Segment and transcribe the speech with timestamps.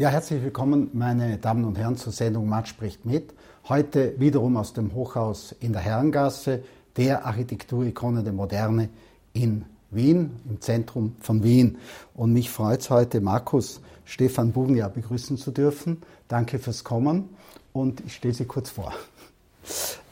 [0.00, 3.34] Ja, herzlich willkommen, meine Damen und Herren, zur Sendung Matt spricht mit.
[3.68, 6.62] Heute wiederum aus dem Hochhaus in der Herrengasse,
[6.96, 8.88] der Architekturikone der Moderne
[9.34, 11.76] in Wien, im Zentrum von Wien.
[12.14, 16.00] Und mich freut es heute, Markus Stefan Bugnia begrüßen zu dürfen.
[16.28, 17.28] Danke fürs Kommen
[17.74, 18.94] und ich stelle Sie kurz vor.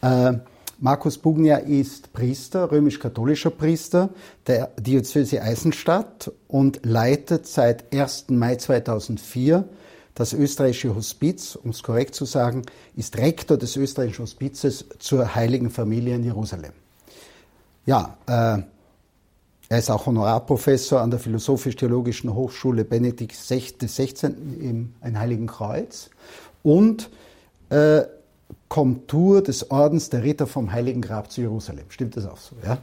[0.02, 0.34] Äh,
[0.80, 4.10] Markus Bugnia ist Priester, römisch-katholischer Priester
[4.46, 8.26] der Diözese Eisenstadt und leitet seit 1.
[8.28, 9.64] Mai 2004
[10.14, 12.62] das österreichische Hospiz, um es korrekt zu sagen,
[12.94, 16.72] ist Rektor des österreichischen Hospizes zur Heiligen Familie in Jerusalem.
[17.84, 18.62] Ja, äh,
[19.68, 24.28] er ist auch Honorarprofessor an der Philosophisch-Theologischen Hochschule Benedikt XVI.
[24.60, 26.10] im Heiligen Kreuz
[26.62, 27.10] und
[27.70, 28.02] äh,
[28.68, 31.86] Komtur des Ordens der Ritter vom Heiligen Grab zu Jerusalem.
[31.88, 32.56] Stimmt das auch so?
[32.64, 32.78] Ja?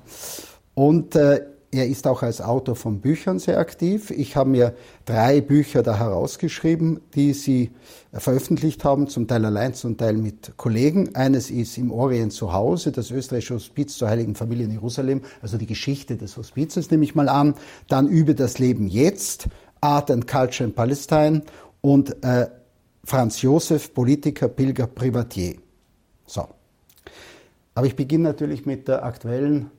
[0.74, 1.42] Und äh,
[1.76, 4.10] er ist auch als Autor von Büchern sehr aktiv.
[4.10, 7.72] Ich habe mir drei Bücher da herausgeschrieben, die Sie
[8.14, 11.16] veröffentlicht haben, zum Teil allein, zum Teil mit Kollegen.
[11.16, 15.58] Eines ist Im Orient zu Hause, das österreichische Hospiz zur Heiligen Familie in Jerusalem, also
[15.58, 17.56] die Geschichte des Hospizes nehme ich mal an.
[17.90, 19.48] Dann über das Leben jetzt,
[19.82, 21.44] Art and Culture in Palestine
[21.82, 22.48] und äh,
[23.04, 25.56] Franz Josef, Politiker, Pilger, Privatier.
[26.26, 26.48] So.
[27.74, 29.70] Aber ich beginne natürlich mit der aktuellen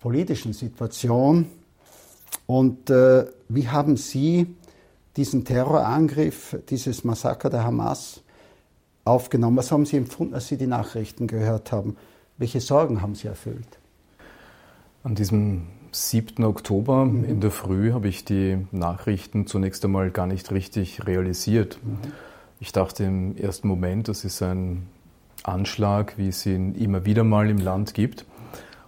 [0.00, 1.46] politischen Situation.
[2.46, 4.54] Und äh, wie haben Sie
[5.16, 8.22] diesen Terrorangriff, dieses Massaker der Hamas
[9.04, 9.56] aufgenommen?
[9.56, 11.96] Was haben Sie empfunden, als Sie die Nachrichten gehört haben?
[12.36, 13.78] Welche Sorgen haben Sie erfüllt?
[15.02, 16.44] An diesem 7.
[16.44, 17.24] Oktober mhm.
[17.24, 21.78] in der Früh habe ich die Nachrichten zunächst einmal gar nicht richtig realisiert.
[21.82, 21.98] Mhm.
[22.60, 24.86] Ich dachte im ersten Moment, das ist ein
[25.42, 28.24] Anschlag, wie es ihn immer wieder mal im Land gibt.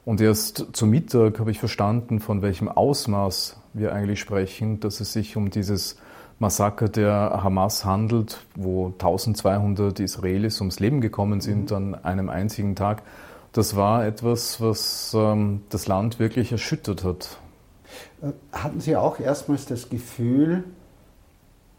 [0.04, 5.12] Und erst zu Mittag habe ich verstanden, von welchem Ausmaß wir eigentlich sprechen, dass es
[5.12, 5.96] sich um dieses
[6.38, 13.02] Massaker der Hamas handelt, wo 1200 Israelis ums Leben gekommen sind an einem einzigen Tag.
[13.52, 17.38] Das war etwas, was ähm, das Land wirklich erschüttert hat.
[18.22, 20.64] Äh, hatten Sie auch erstmals das Gefühl,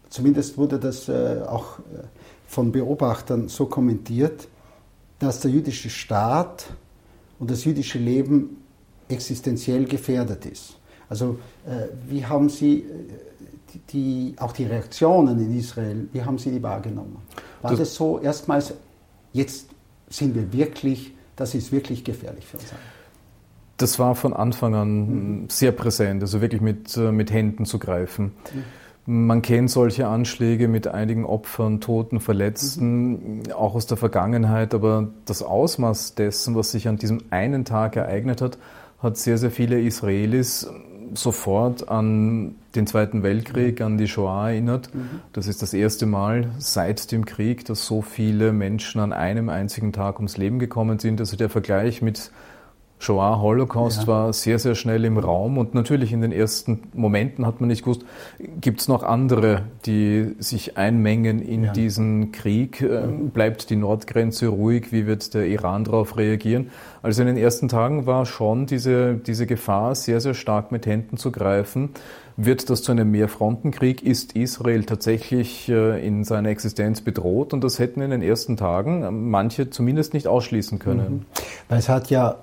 [0.10, 2.04] zumindest wurde das äh, auch äh,
[2.46, 4.48] von Beobachtern so kommentiert,
[5.22, 6.66] dass der jüdische Staat
[7.40, 8.58] und das jüdische Leben
[9.08, 10.78] existenziell gefährdet ist.
[11.10, 12.86] Also äh, wie haben Sie äh,
[13.92, 17.18] die, auch die Reaktionen in Israel, wie haben Sie die wahrgenommen?
[17.62, 18.74] War das, das so erstmals,
[19.32, 19.68] jetzt
[20.10, 22.80] sind wir wirklich, das ist wirklich gefährlich für uns alle?
[23.78, 25.50] Das war von Anfang an mhm.
[25.50, 28.34] sehr präsent, also wirklich mit, äh, mit Händen zu greifen.
[28.54, 28.64] Mhm.
[29.14, 33.52] Man kennt solche Anschläge mit einigen Opfern, Toten, Verletzten, mhm.
[33.52, 38.42] auch aus der Vergangenheit, aber das Ausmaß dessen, was sich an diesem einen Tag ereignet
[38.42, 38.58] hat,
[39.04, 40.72] hat sehr, sehr viele Israelis
[41.14, 43.86] sofort an den Zweiten Weltkrieg, mhm.
[43.86, 44.96] an die Shoah erinnert.
[44.96, 45.20] Mhm.
[45.34, 49.92] Das ist das erste Mal seit dem Krieg, dass so viele Menschen an einem einzigen
[49.92, 51.20] Tag ums Leben gekommen sind.
[51.20, 52.32] Also der Vergleich mit
[53.02, 54.08] Shoah, Holocaust ja.
[54.08, 57.82] war sehr, sehr schnell im Raum und natürlich in den ersten Momenten hat man nicht
[57.82, 58.06] gewusst,
[58.62, 61.72] gibt es noch andere, die sich einmengen in ja.
[61.72, 62.80] diesen Krieg?
[62.80, 64.92] Äh, bleibt die Nordgrenze ruhig?
[64.92, 66.70] Wie wird der Iran darauf reagieren?
[67.02, 71.18] Also in den ersten Tagen war schon diese, diese Gefahr, sehr, sehr stark mit Händen
[71.18, 71.90] zu greifen.
[72.38, 74.04] Wird das zu einem Mehrfrontenkrieg?
[74.04, 77.52] Ist Israel tatsächlich äh, in seiner Existenz bedroht?
[77.52, 81.14] Und das hätten in den ersten Tagen manche zumindest nicht ausschließen können.
[81.14, 81.26] Mhm.
[81.68, 82.38] Weil es hat ja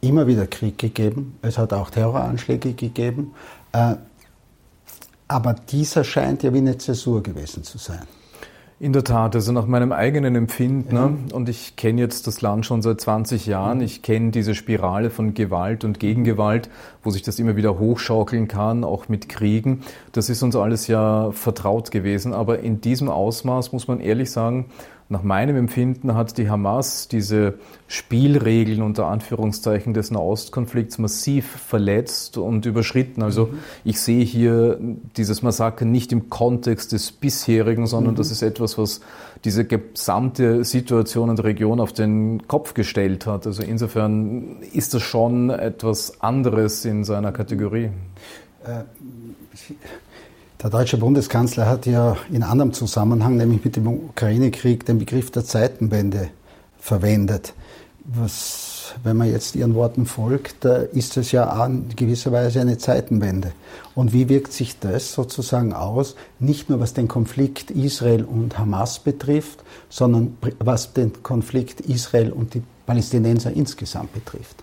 [0.00, 3.32] immer wieder Krieg gegeben, es hat auch Terroranschläge gegeben,
[3.72, 3.94] äh,
[5.28, 8.02] aber dieser scheint ja wie eine Zäsur gewesen zu sein.
[8.80, 11.08] In der Tat, also nach meinem eigenen Empfinden, ja.
[11.08, 13.84] ne, und ich kenne jetzt das Land schon seit 20 Jahren, mhm.
[13.84, 16.70] ich kenne diese Spirale von Gewalt und Gegengewalt,
[17.02, 19.82] wo sich das immer wieder hochschaukeln kann, auch mit Kriegen.
[20.12, 24.64] Das ist uns alles ja vertraut gewesen, aber in diesem Ausmaß muss man ehrlich sagen,
[25.10, 27.54] nach meinem Empfinden hat die Hamas diese
[27.88, 33.24] Spielregeln unter Anführungszeichen des Nahostkonflikts massiv verletzt und überschritten.
[33.24, 33.58] Also mhm.
[33.82, 34.78] ich sehe hier
[35.16, 38.18] dieses Massaker nicht im Kontext des bisherigen, sondern mhm.
[38.18, 39.00] das ist etwas, was
[39.44, 43.48] diese gesamte Situation und Region auf den Kopf gestellt hat.
[43.48, 47.90] Also insofern ist das schon etwas anderes in seiner Kategorie.
[48.64, 48.84] Äh,
[50.62, 55.44] der deutsche Bundeskanzler hat ja in anderem Zusammenhang, nämlich mit dem Ukraine-Krieg, den Begriff der
[55.44, 56.28] Zeitenwende
[56.78, 57.54] verwendet.
[58.04, 63.52] Was, wenn man jetzt Ihren Worten folgt, ist es ja in gewisser Weise eine Zeitenwende.
[63.94, 68.98] Und wie wirkt sich das sozusagen aus, nicht nur was den Konflikt Israel und Hamas
[68.98, 74.62] betrifft, sondern was den Konflikt Israel und die Palästinenser insgesamt betrifft?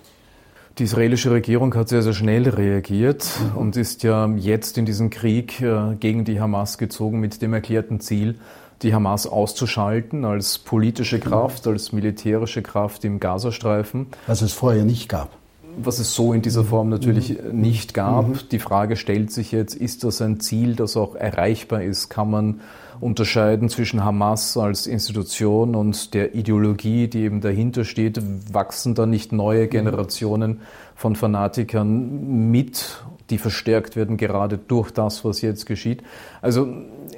[0.79, 3.57] Die israelische Regierung hat sehr, sehr schnell reagiert mhm.
[3.57, 7.99] und ist ja jetzt in diesen Krieg äh, gegen die Hamas gezogen mit dem erklärten
[7.99, 8.35] Ziel,
[8.83, 14.05] die Hamas auszuschalten als politische Kraft, als militärische Kraft im Gazastreifen.
[14.27, 15.31] Was es vorher nicht gab.
[15.79, 17.59] Was es so in dieser Form natürlich mhm.
[17.59, 18.27] nicht gab.
[18.27, 18.39] Mhm.
[18.51, 22.09] Die Frage stellt sich jetzt, ist das ein Ziel, das auch erreichbar ist?
[22.09, 22.61] Kann man
[22.99, 28.21] unterscheiden zwischen Hamas als Institution und der Ideologie, die eben dahinter steht.
[28.53, 30.61] Wachsen da nicht neue Generationen
[30.95, 36.03] von Fanatikern mit, die verstärkt werden gerade durch das, was jetzt geschieht?
[36.41, 36.67] Also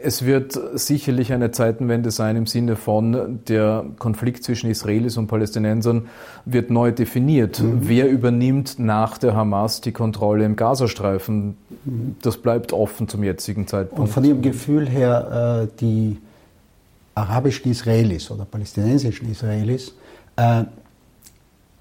[0.02, 6.08] es wird sicherlich eine Zeitenwende sein im Sinne von, der Konflikt zwischen Israelis und Palästinensern
[6.46, 7.60] wird neu definiert.
[7.60, 7.82] Mhm.
[7.82, 11.58] Wer übernimmt nach der Hamas die Kontrolle im Gazastreifen?
[12.22, 14.00] Das bleibt offen zum jetzigen Zeitpunkt.
[14.00, 16.18] Und von Ihrem Gefühl her, äh, die
[17.16, 19.94] arabischen Israelis oder palästinensischen Israelis,
[20.38, 20.64] äh,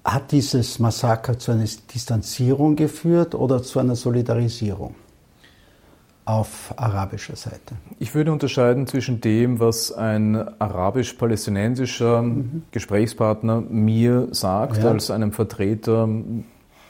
[0.03, 4.95] hat dieses Massaker zu einer Distanzierung geführt oder zu einer Solidarisierung?
[6.29, 7.75] auf arabischer Seite?
[7.97, 12.63] Ich würde unterscheiden zwischen dem, was ein arabisch-palästinensischer mhm.
[12.69, 14.91] Gesprächspartner mir sagt, ja.
[14.91, 16.07] als einem Vertreter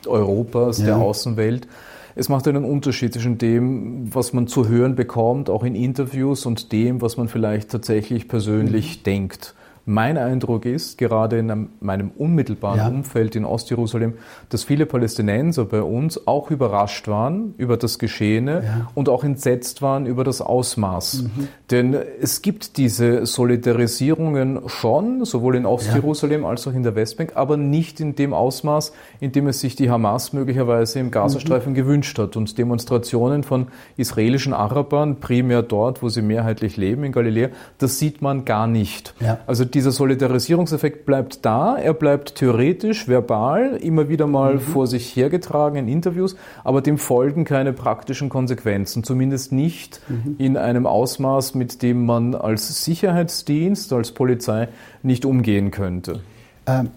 [0.05, 0.87] Europas, ja.
[0.87, 1.67] der Außenwelt.
[2.15, 6.73] Es macht einen Unterschied zwischen dem, was man zu hören bekommt, auch in Interviews, und
[6.73, 9.03] dem, was man vielleicht tatsächlich persönlich mhm.
[9.03, 9.55] denkt.
[9.89, 12.87] Mein Eindruck ist, gerade in meinem unmittelbaren ja.
[12.89, 14.13] Umfeld in Ostjerusalem,
[14.49, 18.91] dass viele Palästinenser bei uns auch überrascht waren über das Geschehene ja.
[18.93, 21.23] und auch entsetzt waren über das Ausmaß.
[21.23, 21.47] Mhm.
[21.71, 26.49] Denn es gibt diese Solidarisierungen schon, sowohl in Ostjerusalem ja.
[26.49, 29.89] als auch in der Westbank, aber nicht in dem Ausmaß, in dem es sich die
[29.89, 31.77] Hamas möglicherweise im Gazastreifen mhm.
[31.77, 32.37] gewünscht hat.
[32.37, 37.49] Und Demonstrationen von israelischen Arabern, primär dort, wo sie mehrheitlich leben, in Galiläa,
[37.79, 39.15] das sieht man gar nicht.
[39.47, 44.59] Also die dieser Solidarisierungseffekt bleibt da, er bleibt theoretisch, verbal, immer wieder mal mhm.
[44.59, 46.35] vor sich hergetragen in Interviews,
[46.65, 50.35] aber dem folgen keine praktischen Konsequenzen, zumindest nicht mhm.
[50.37, 54.67] in einem Ausmaß, mit dem man als Sicherheitsdienst, als Polizei
[55.01, 56.19] nicht umgehen könnte.
[56.67, 56.89] Ähm,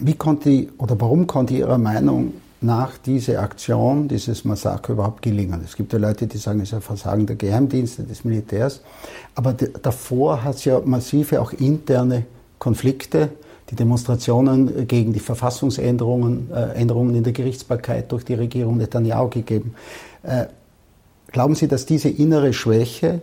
[0.00, 5.62] wie konnte oder warum konnte Ihrer Meinung nach diese Aktion, dieses Massaker überhaupt gelingen.
[5.64, 8.82] Es gibt ja Leute, die sagen, es ist ein Versagen der Geheimdienste, des Militärs.
[9.34, 12.26] Aber davor hat es ja massive auch interne
[12.58, 13.30] Konflikte,
[13.70, 19.74] die Demonstrationen gegen die Verfassungsänderungen, äh, Änderungen in der Gerichtsbarkeit durch die Regierung Netanyahu gegeben.
[20.22, 20.46] Äh,
[21.30, 23.20] glauben Sie, dass diese innere Schwäche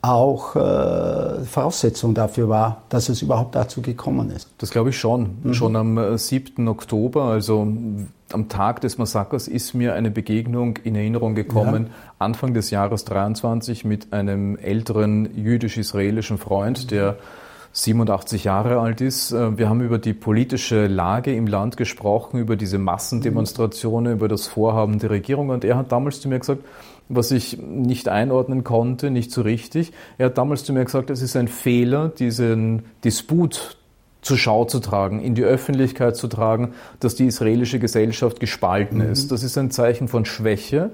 [0.00, 4.48] auch äh, Voraussetzung dafür war, dass es überhaupt dazu gekommen ist.
[4.58, 5.36] Das glaube ich schon.
[5.44, 5.54] Mhm.
[5.54, 6.66] Schon am 7.
[6.66, 7.68] Äh, Oktober, also
[8.34, 11.92] am Tag des Massakers, ist mir eine Begegnung in Erinnerung gekommen, ja.
[12.18, 17.16] Anfang des Jahres 23 mit einem älteren jüdisch-israelischen Freund, der
[17.72, 19.32] 87 Jahre alt ist.
[19.32, 24.46] Äh, wir haben über die politische Lage im Land gesprochen, über diese Massendemonstrationen, über das
[24.46, 25.48] Vorhaben der Regierung.
[25.48, 26.62] Und er hat damals zu mir gesagt,
[27.08, 29.92] was ich nicht einordnen konnte, nicht so richtig.
[30.18, 33.76] Er hat damals zu mir gesagt, es ist ein Fehler, diesen Disput
[34.22, 39.12] zur Schau zu tragen, in die Öffentlichkeit zu tragen, dass die israelische Gesellschaft gespalten mhm.
[39.12, 39.30] ist.
[39.30, 40.90] Das ist ein Zeichen von Schwäche.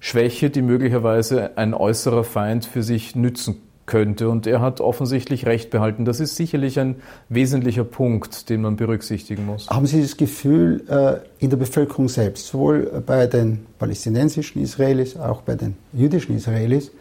[0.00, 4.28] Schwäche, die möglicherweise ein äußerer Feind für sich nützen könnte.
[4.28, 6.04] Und er hat offensichtlich recht behalten.
[6.04, 6.96] Das ist sicherlich ein
[7.28, 9.68] wesentlicher Punkt, den man berücksichtigen muss.
[9.68, 15.42] Haben Sie das Gefühl äh, in der Bevölkerung selbst, sowohl bei den palästinensischen Israelis, auch
[15.42, 16.92] bei den jüdischen Israelis,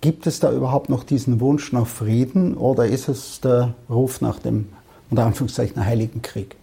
[0.00, 4.38] gibt es da überhaupt noch diesen Wunsch nach Frieden oder ist es der Ruf nach
[4.38, 4.66] dem,
[5.10, 6.56] unter Anführungszeichen, Heiligen Krieg?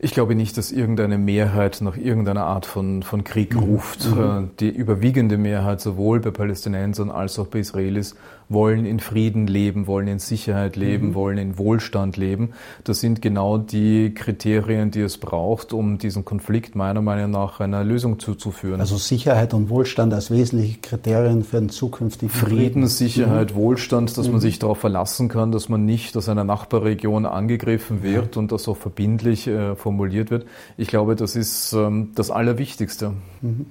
[0.00, 3.60] Ich glaube nicht, dass irgendeine Mehrheit nach irgendeiner Art von, von Krieg mhm.
[3.60, 4.08] ruft.
[4.08, 4.50] Mhm.
[4.60, 8.14] Die überwiegende Mehrheit sowohl bei Palästinensern als auch bei Israelis
[8.48, 11.14] wollen in Frieden leben, wollen in Sicherheit leben, mhm.
[11.14, 12.50] wollen in Wohlstand leben.
[12.84, 17.84] Das sind genau die Kriterien, die es braucht, um diesen Konflikt meiner Meinung nach einer
[17.84, 18.80] Lösung zuzuführen.
[18.80, 22.56] Also Sicherheit und Wohlstand als wesentliche Kriterien für einen zukünftigen Frieden.
[22.56, 23.56] Frieden, Sicherheit, mhm.
[23.56, 24.32] Wohlstand, dass mhm.
[24.32, 28.66] man sich darauf verlassen kann, dass man nicht aus einer Nachbarregion angegriffen wird und das
[28.68, 30.46] auch verbindlich äh, formuliert wird.
[30.76, 33.14] Ich glaube, das ist ähm, das Allerwichtigste.
[33.40, 33.66] Mhm.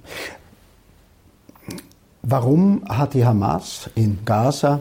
[2.22, 4.80] Warum hat die Hamas in Gaza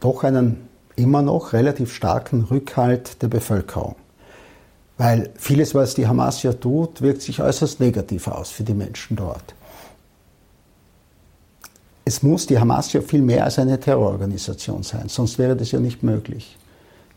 [0.00, 3.96] doch einen immer noch relativ starken Rückhalt der Bevölkerung?
[4.98, 9.16] Weil vieles, was die Hamas ja tut, wirkt sich äußerst negativ aus für die Menschen
[9.16, 9.54] dort.
[12.04, 15.80] Es muss die Hamas ja viel mehr als eine Terrororganisation sein, sonst wäre das ja
[15.80, 16.58] nicht möglich.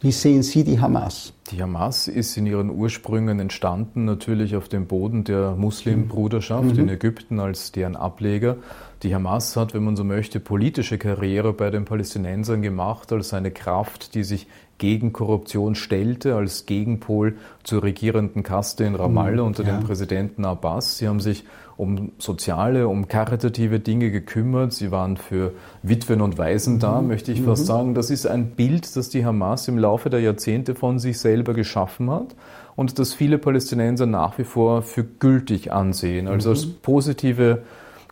[0.05, 1.33] Wie sehen Sie die Hamas?
[1.50, 6.79] Die Hamas ist in ihren Ursprüngen entstanden, natürlich auf dem Boden der Muslimbruderschaft mhm.
[6.79, 8.57] in Ägypten als deren Ableger.
[9.01, 13.50] Die Hamas hat, wenn man so möchte, politische Karriere bei den Palästinensern gemacht als eine
[13.50, 14.45] Kraft, die sich
[14.77, 19.77] gegen Korruption stellte, als Gegenpol zur regierenden Kaste in Ramallah mhm, unter ja.
[19.77, 20.98] dem Präsidenten Abbas.
[20.98, 21.46] Sie haben sich
[21.77, 24.74] um soziale, um karitative Dinge gekümmert.
[24.74, 25.53] Sie waren für
[25.84, 27.08] Witwen und Waisen da, mhm.
[27.08, 27.67] möchte ich fast mhm.
[27.67, 27.94] sagen.
[27.96, 32.10] Das ist ein Bild, das die Hamas im Laufe der Jahrzehnte von sich selber geschaffen
[32.10, 32.36] hat
[32.75, 36.75] und das viele Palästinenser nach wie vor für gültig ansehen, also als mhm.
[36.82, 37.63] positive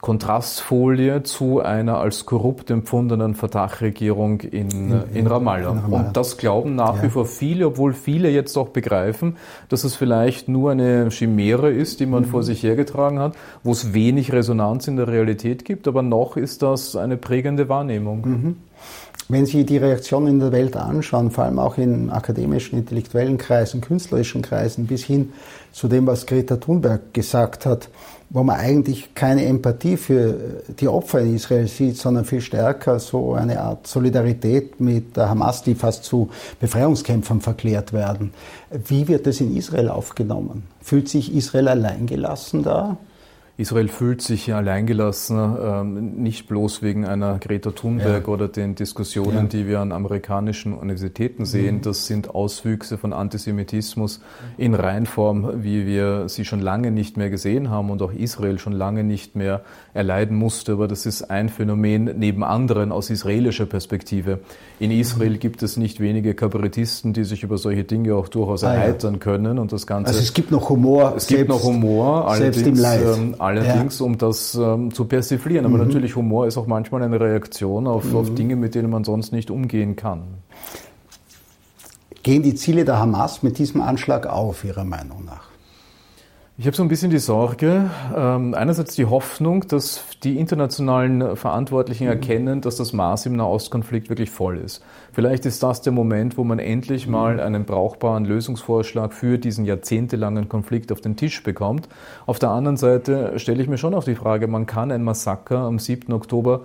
[0.03, 5.71] Kontrastfolie zu einer als korrupt empfundenen Fatah-Regierung in, in, in, Ramallah.
[5.71, 6.07] in, Ramallah.
[6.07, 7.03] Und das glauben nach ja.
[7.03, 9.37] wie vor viele, obwohl viele jetzt auch begreifen,
[9.69, 12.27] dass es vielleicht nur eine Chimäre ist, die man mhm.
[12.27, 16.63] vor sich hergetragen hat, wo es wenig Resonanz in der Realität gibt, aber noch ist
[16.63, 18.21] das eine prägende Wahrnehmung.
[18.25, 18.55] Mhm.
[19.29, 23.79] Wenn Sie die Reaktionen in der Welt anschauen, vor allem auch in akademischen, intellektuellen Kreisen,
[23.79, 25.31] künstlerischen Kreisen, bis hin
[25.71, 27.87] zu dem, was Greta Thunberg gesagt hat,
[28.33, 30.35] wo man eigentlich keine Empathie für
[30.79, 35.61] die Opfer in Israel sieht, sondern viel stärker so eine Art Solidarität mit der Hamas,
[35.61, 38.33] die fast zu Befreiungskämpfern verklärt werden.
[38.87, 40.63] Wie wird das in Israel aufgenommen?
[40.81, 42.97] Fühlt sich Israel alleingelassen da?
[43.55, 48.33] Israel fühlt sich alleingelassen, ähm, nicht bloß wegen einer Greta Thunberg ja.
[48.33, 49.43] oder den Diskussionen, ja.
[49.43, 51.75] die wir an amerikanischen Universitäten sehen.
[51.75, 51.81] Mhm.
[51.81, 54.21] Das sind Auswüchse von Antisemitismus
[54.57, 58.73] in Reinform, wie wir sie schon lange nicht mehr gesehen haben und auch Israel schon
[58.73, 59.61] lange nicht mehr
[59.93, 60.71] erleiden musste.
[60.73, 64.39] Aber das ist ein Phänomen neben anderen aus israelischer Perspektive.
[64.79, 65.39] In Israel mhm.
[65.39, 69.19] gibt es nicht wenige Kabarettisten, die sich über solche Dinge auch durchaus ah, erheitern ja.
[69.19, 70.07] können und das Ganze.
[70.07, 71.13] Also es gibt noch Humor.
[71.15, 73.03] Es gibt noch Humor, selbst im Leid.
[73.43, 74.05] Allerdings, ja.
[74.05, 75.65] um das ähm, zu persiflieren.
[75.65, 75.87] Aber mhm.
[75.87, 78.15] natürlich, Humor ist auch manchmal eine Reaktion auf, mhm.
[78.15, 80.23] auf Dinge, mit denen man sonst nicht umgehen kann.
[82.23, 85.52] Gehen die Ziele der Hamas mit diesem Anschlag auf, Ihrer Meinung nach?
[86.55, 92.03] Ich habe so ein bisschen die Sorge, ähm, einerseits die Hoffnung, dass die internationalen Verantwortlichen
[92.03, 92.11] mhm.
[92.11, 94.83] erkennen, dass das Maß im Nahostkonflikt wirklich voll ist.
[95.11, 97.13] Vielleicht ist das der Moment, wo man endlich mhm.
[97.13, 101.89] mal einen brauchbaren Lösungsvorschlag für diesen jahrzehntelangen Konflikt auf den Tisch bekommt.
[102.27, 105.57] Auf der anderen Seite stelle ich mir schon auch die Frage, man kann ein Massaker
[105.57, 106.13] am 7.
[106.13, 106.61] Oktober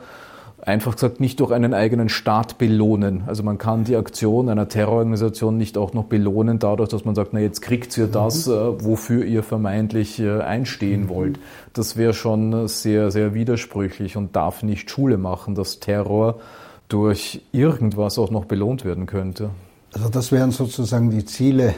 [0.60, 3.22] einfach gesagt nicht durch einen eigenen Staat belohnen.
[3.26, 7.32] Also man kann die Aktion einer Terrororganisation nicht auch noch belohnen dadurch, dass man sagt,
[7.32, 8.52] na jetzt kriegt ihr das, mhm.
[8.52, 11.08] äh, wofür ihr vermeintlich äh, einstehen mhm.
[11.08, 11.38] wollt.
[11.72, 16.40] Das wäre schon sehr, sehr widersprüchlich und darf nicht Schule machen, dass Terror
[16.88, 19.50] durch irgendwas auch noch belohnt werden könnte.
[19.92, 21.74] Also das wären sozusagen die Ziele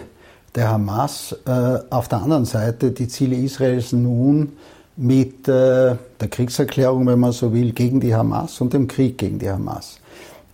[0.55, 1.37] der Hamas.
[1.47, 4.53] Äh, auf der anderen Seite die Ziele Israels nun,
[5.01, 9.39] mit äh, der Kriegserklärung, wenn man so will, gegen die Hamas und dem Krieg gegen
[9.39, 9.99] die Hamas.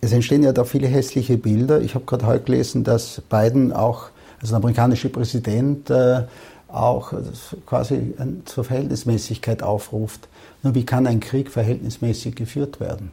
[0.00, 1.80] Es entstehen ja da viele hässliche Bilder.
[1.80, 4.10] Ich habe gerade heute gelesen, dass Biden auch,
[4.40, 6.22] also der amerikanische Präsident, äh,
[6.68, 7.12] auch
[7.64, 10.28] quasi zur Verhältnismäßigkeit aufruft.
[10.62, 13.10] Nur wie kann ein Krieg verhältnismäßig geführt werden?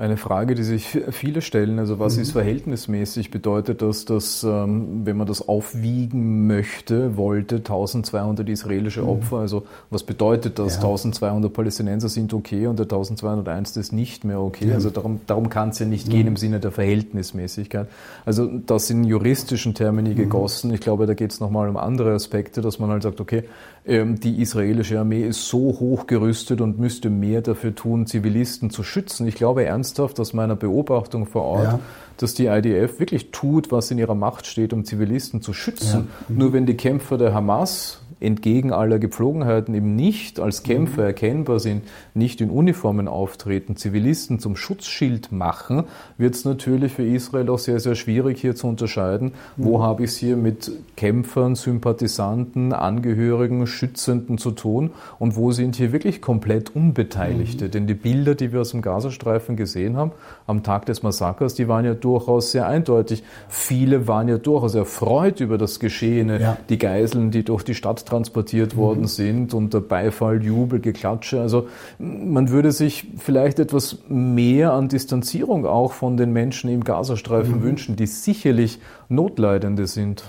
[0.00, 2.22] Eine Frage, die sich viele stellen, also was mhm.
[2.22, 3.32] ist verhältnismäßig?
[3.32, 9.08] Bedeutet das, dass, ähm, wenn man das aufwiegen möchte, wollte, 1200 israelische mhm.
[9.08, 10.74] Opfer, also was bedeutet das?
[10.74, 10.82] Ja.
[10.82, 14.68] 1200 Palästinenser sind okay und der 1201 ist nicht mehr okay.
[14.68, 14.74] Ja.
[14.74, 16.12] Also darum, darum kann es ja nicht mhm.
[16.12, 17.88] gehen im Sinne der Verhältnismäßigkeit.
[18.24, 20.16] Also das in juristischen Termini mhm.
[20.16, 20.72] gegossen.
[20.72, 23.42] Ich glaube, da geht es nochmal um andere Aspekte, dass man halt sagt, okay,
[23.86, 29.26] die israelische Armee ist so hoch gerüstet und müsste mehr dafür tun, Zivilisten zu schützen.
[29.26, 31.80] Ich glaube ernsthaft aus meiner Beobachtung vor Ort, ja.
[32.18, 36.08] dass die IDF wirklich tut, was in ihrer Macht steht, um Zivilisten zu schützen.
[36.28, 36.34] Ja.
[36.34, 36.38] Mhm.
[36.38, 41.06] Nur wenn die Kämpfer der Hamas entgegen aller Gepflogenheiten eben nicht als Kämpfer mhm.
[41.06, 41.82] erkennbar sind,
[42.14, 45.84] nicht in Uniformen auftreten, Zivilisten zum Schutzschild machen,
[46.16, 49.82] wird es natürlich für Israel auch sehr, sehr schwierig hier zu unterscheiden, wo mhm.
[49.82, 55.92] habe ich es hier mit Kämpfern, Sympathisanten, Angehörigen, Schützenden zu tun und wo sind hier
[55.92, 57.66] wirklich komplett Unbeteiligte.
[57.66, 57.70] Mhm.
[57.70, 60.12] Denn die Bilder, die wir aus dem Gazastreifen gesehen haben,
[60.46, 63.22] am Tag des Massakers, die waren ja durchaus sehr eindeutig.
[63.48, 66.56] Viele waren ja durchaus erfreut über das Geschehene, ja.
[66.68, 69.06] die Geiseln, die durch die Stadt transportiert worden mhm.
[69.06, 71.40] sind unter Beifall, Jubel, Geklatsche.
[71.40, 77.58] Also man würde sich vielleicht etwas mehr an Distanzierung auch von den Menschen im Gazastreifen
[77.58, 77.62] mhm.
[77.62, 80.24] wünschen, die sicherlich Notleidende sind.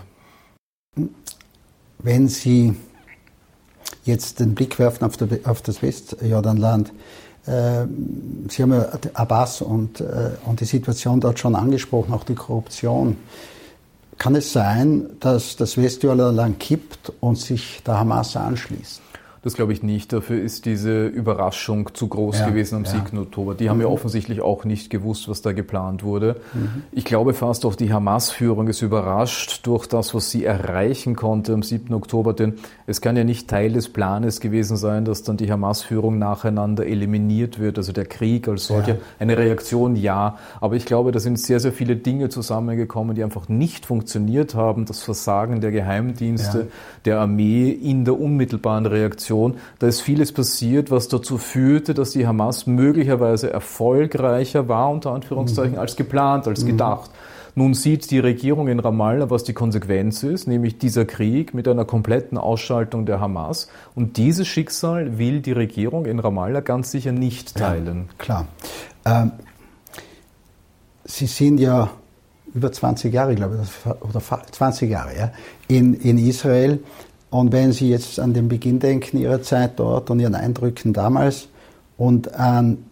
[2.00, 2.76] Wenn Sie
[4.04, 6.92] jetzt den Blick werfen auf, auf das Westjordanland,
[7.46, 7.86] äh,
[8.50, 13.18] Sie haben ja Abbas und, äh, und die Situation dort schon angesprochen, auch die Korruption.
[14.20, 19.02] Kann es sein, dass das Westjordanland kippt und sich der Hamas anschließt?
[19.50, 20.14] Das glaube ich nicht.
[20.14, 22.92] Dafür ist diese Überraschung zu groß ja, gewesen am ja.
[23.04, 23.18] 7.
[23.18, 23.56] Oktober.
[23.56, 23.86] Die haben mhm.
[23.86, 26.36] ja offensichtlich auch nicht gewusst, was da geplant wurde.
[26.54, 26.84] Mhm.
[26.92, 31.64] Ich glaube fast auch die Hamas-Führung ist überrascht durch das, was sie erreichen konnte am
[31.64, 31.96] 7.
[31.96, 32.34] Oktober.
[32.34, 36.86] Denn es kann ja nicht Teil des Planes gewesen sein, dass dann die Hamas-Führung nacheinander
[36.86, 37.80] eliminiert wird.
[37.80, 38.90] Also der Krieg als solcher.
[38.90, 39.00] Ja.
[39.18, 40.38] Eine Reaktion, ja.
[40.62, 44.86] Aber ich glaube, da sind sehr, sehr viele Dinge zusammengekommen, die einfach nicht funktioniert haben.
[44.86, 46.68] Das Versagen der Geheimdienste,
[47.04, 49.56] der Armee in der unmittelbaren Reaktion Situation.
[49.80, 55.74] Da ist vieles passiert, was dazu führte, dass die Hamas möglicherweise erfolgreicher war, unter Anführungszeichen,
[55.74, 55.80] mhm.
[55.80, 56.68] als geplant, als mhm.
[56.68, 57.12] gedacht.
[57.56, 61.84] Nun sieht die Regierung in Ramallah, was die Konsequenz ist, nämlich dieser Krieg mit einer
[61.84, 63.70] kompletten Ausschaltung der Hamas.
[63.96, 68.06] Und dieses Schicksal will die Regierung in Ramallah ganz sicher nicht teilen.
[68.08, 68.48] Ja, klar.
[69.06, 69.32] Ähm,
[71.06, 71.90] Sie sind ja
[72.54, 75.32] über 20 Jahre, glaube ich, oder 20 Jahre ja,
[75.68, 76.80] in, in Israel.
[77.30, 81.48] Und wenn Sie jetzt an den Beginn denken Ihrer Zeit dort und Ihren Eindrücken damals
[81.98, 82.86] und an,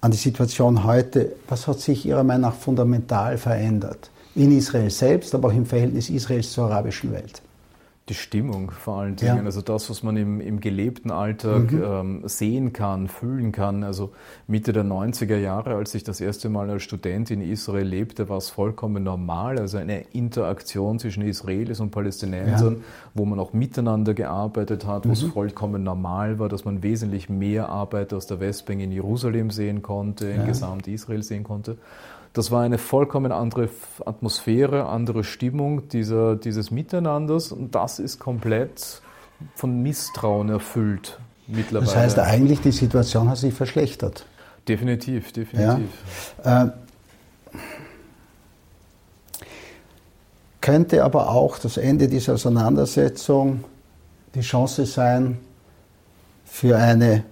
[0.00, 4.10] an die Situation heute, was hat sich Ihrer Meinung nach fundamental verändert?
[4.34, 7.42] In Israel selbst, aber auch im Verhältnis Israels zur arabischen Welt?
[8.12, 9.42] Die Stimmung vor allen Dingen, ja.
[9.42, 11.82] also das, was man im, im gelebten Alltag mhm.
[11.82, 13.84] ähm, sehen kann, fühlen kann.
[13.84, 14.12] Also
[14.46, 18.36] Mitte der 90er Jahre, als ich das erste Mal als Student in Israel lebte, war
[18.36, 19.58] es vollkommen normal.
[19.58, 22.80] Also eine Interaktion zwischen Israelis und Palästinensern, ja.
[23.14, 25.32] wo man auch miteinander gearbeitet hat, wo es mhm.
[25.32, 30.26] vollkommen normal war, dass man wesentlich mehr Arbeit aus der Westbank in Jerusalem sehen konnte,
[30.26, 30.46] in ja.
[30.48, 31.78] Gesamt-Israel sehen konnte.
[32.32, 33.68] Das war eine vollkommen andere
[34.06, 39.02] Atmosphäre, andere Stimmung dieser, dieses Miteinanders und das ist komplett
[39.54, 41.86] von Misstrauen erfüllt mittlerweile.
[41.86, 44.24] Das heißt eigentlich, die Situation hat sich verschlechtert.
[44.66, 45.90] Definitiv, definitiv.
[46.44, 46.64] Ja.
[46.64, 46.70] Äh,
[50.60, 53.64] könnte aber auch das Ende dieser Auseinandersetzung
[54.34, 55.38] die Chance sein
[56.44, 57.24] für eine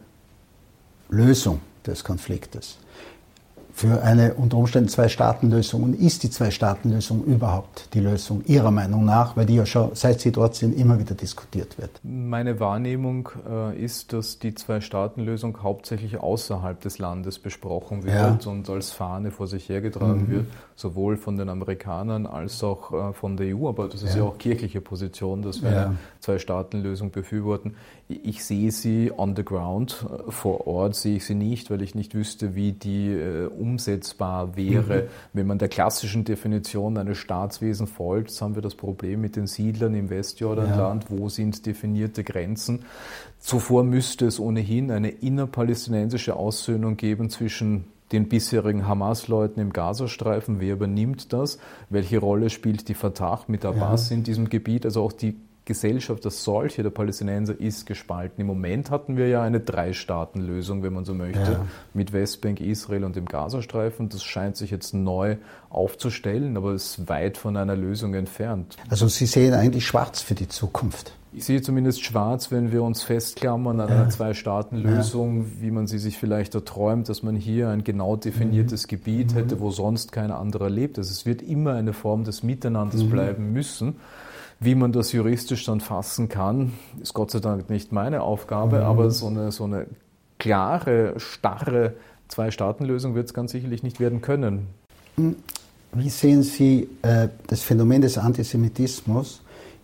[1.09, 2.78] Lösung des Konfliktes
[3.80, 5.82] für eine unter Umständen Zwei-Staaten-Lösung?
[5.82, 10.20] Und ist die Zwei-Staaten-Lösung überhaupt die Lösung Ihrer Meinung nach, weil die ja schon seit
[10.20, 11.90] Sie dort sind immer wieder diskutiert wird?
[12.02, 18.50] Meine Wahrnehmung äh, ist, dass die Zwei-Staaten-Lösung hauptsächlich außerhalb des Landes besprochen wird ja.
[18.50, 20.30] und als Fahne vor sich hergetragen mhm.
[20.30, 20.46] wird,
[20.76, 23.66] sowohl von den Amerikanern als auch äh, von der EU.
[23.66, 25.87] Aber das ist ja, ja auch kirchliche Position, dass wir ja.
[25.87, 27.76] eine Zwei-Staaten-Lösung befürworten.
[28.08, 31.95] Ich sehe sie on the ground, äh, vor Ort sehe ich sie nicht, weil ich
[31.95, 35.02] nicht wüsste, wie die äh, umsetzbar wäre.
[35.02, 35.09] Mhm.
[35.33, 39.95] Wenn man der klassischen Definition eines Staatswesens folgt, haben wir das Problem mit den Siedlern
[39.95, 41.04] im Westjordanland.
[41.04, 41.11] Ja.
[41.11, 42.85] Wo sind definierte Grenzen?
[43.39, 50.61] Zuvor müsste es ohnehin eine innerpalästinensische Aussöhnung geben zwischen den bisherigen Hamas-Leuten im Gazastreifen.
[50.61, 51.59] Wer übernimmt das?
[51.89, 54.17] Welche Rolle spielt die Fatah mit Abbas ja.
[54.17, 54.85] in diesem Gebiet?
[54.85, 58.40] Also auch die Gesellschaft als solche der Palästinenser ist gespalten.
[58.40, 61.66] Im Moment hatten wir ja eine Drei-Staaten-Lösung, wenn man so möchte, ja.
[61.94, 64.08] mit Westbank, Israel und dem Gazastreifen.
[64.08, 65.36] Das scheint sich jetzt neu
[65.68, 68.76] aufzustellen, aber ist weit von einer Lösung entfernt.
[68.88, 71.12] Also Sie sehen eigentlich schwarz für die Zukunft.
[71.32, 75.46] Ich sehe zumindest schwarz, wenn wir uns festklammern an einer Zwei-Staaten-Lösung, ja.
[75.60, 78.88] wie man sie sich vielleicht erträumt, dass man hier ein genau definiertes mhm.
[78.88, 79.60] Gebiet hätte, mhm.
[79.60, 80.99] wo sonst kein anderer lebt.
[80.99, 83.10] Also es wird immer eine Form des Miteinanders mhm.
[83.10, 83.96] bleiben müssen.
[84.62, 88.84] Wie man das juristisch dann fassen kann, ist Gott sei Dank nicht meine Aufgabe, mhm.
[88.84, 89.86] aber so eine, so eine
[90.38, 91.94] klare, starre
[92.28, 94.68] Zwei-Staaten-Lösung wird es ganz sicherlich nicht werden können.
[95.92, 99.40] Wie sehen Sie äh, das Phänomen des Antisemitismus?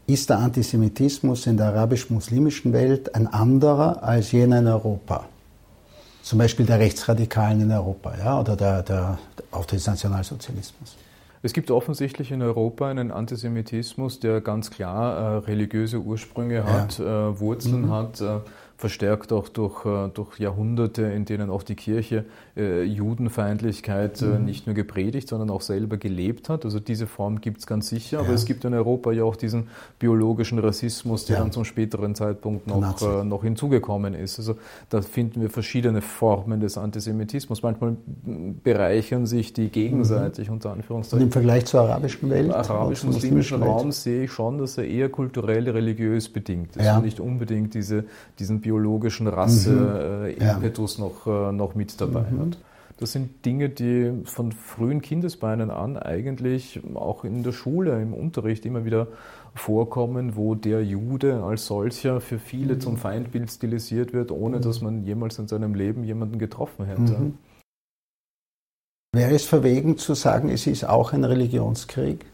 [0.07, 5.25] Ist der Antisemitismus in der arabisch-muslimischen Welt ein anderer als jener in Europa?
[6.23, 9.19] Zum Beispiel der Rechtsradikalen in Europa ja, oder der, der,
[9.51, 10.97] auch des Nationalsozialismus?
[11.47, 17.29] Es gibt offensichtlich in Europa einen Antisemitismus, der ganz klar äh, religiöse Ursprünge hat, ja.
[17.29, 17.93] äh, Wurzeln mhm.
[17.93, 18.21] hat.
[18.21, 18.41] Äh,
[18.77, 22.25] verstärkt auch durch, äh, durch Jahrhunderte, in denen auch die Kirche
[22.57, 24.45] äh, Judenfeindlichkeit äh, mhm.
[24.47, 26.65] nicht nur gepredigt, sondern auch selber gelebt hat.
[26.65, 28.25] Also diese Form gibt es ganz sicher, ja.
[28.25, 31.43] aber es gibt in Europa ja auch diesen biologischen Rassismus, der ja.
[31.43, 34.39] dann zum späteren Zeitpunkt noch, äh, noch hinzugekommen ist.
[34.39, 34.57] Also
[34.89, 37.63] da finden wir verschiedene Formen des Antisemitismus.
[37.63, 37.97] Manchmal
[38.65, 40.55] bereichern sich die gegenseitig, mhm.
[40.55, 41.19] unter Anführungszeichen.
[41.19, 42.47] Und im Vergleich zur arabischen Welt?
[42.47, 46.97] Im arabisch-muslimischen Raum sehe ich schon, dass er eher kulturell religiös bedingt ist ja.
[46.97, 48.05] und nicht unbedingt diese,
[48.39, 51.05] diesen biologischen Rasse-Impetus mhm.
[51.05, 52.41] äh, noch, noch mit dabei mhm.
[52.41, 52.46] hat.
[52.99, 58.65] Das sind Dinge, die von frühen Kindesbeinen an eigentlich auch in der Schule, im Unterricht
[58.65, 59.09] immer wieder
[59.55, 62.81] vorkommen, wo der Jude als solcher für viele mhm.
[62.81, 67.01] zum Feindbild stilisiert wird, ohne dass man jemals in seinem Leben jemanden getroffen hätte.
[67.01, 67.39] Mhm.
[69.13, 72.27] Wäre es verwegen zu sagen, es ist auch ein Religionskrieg?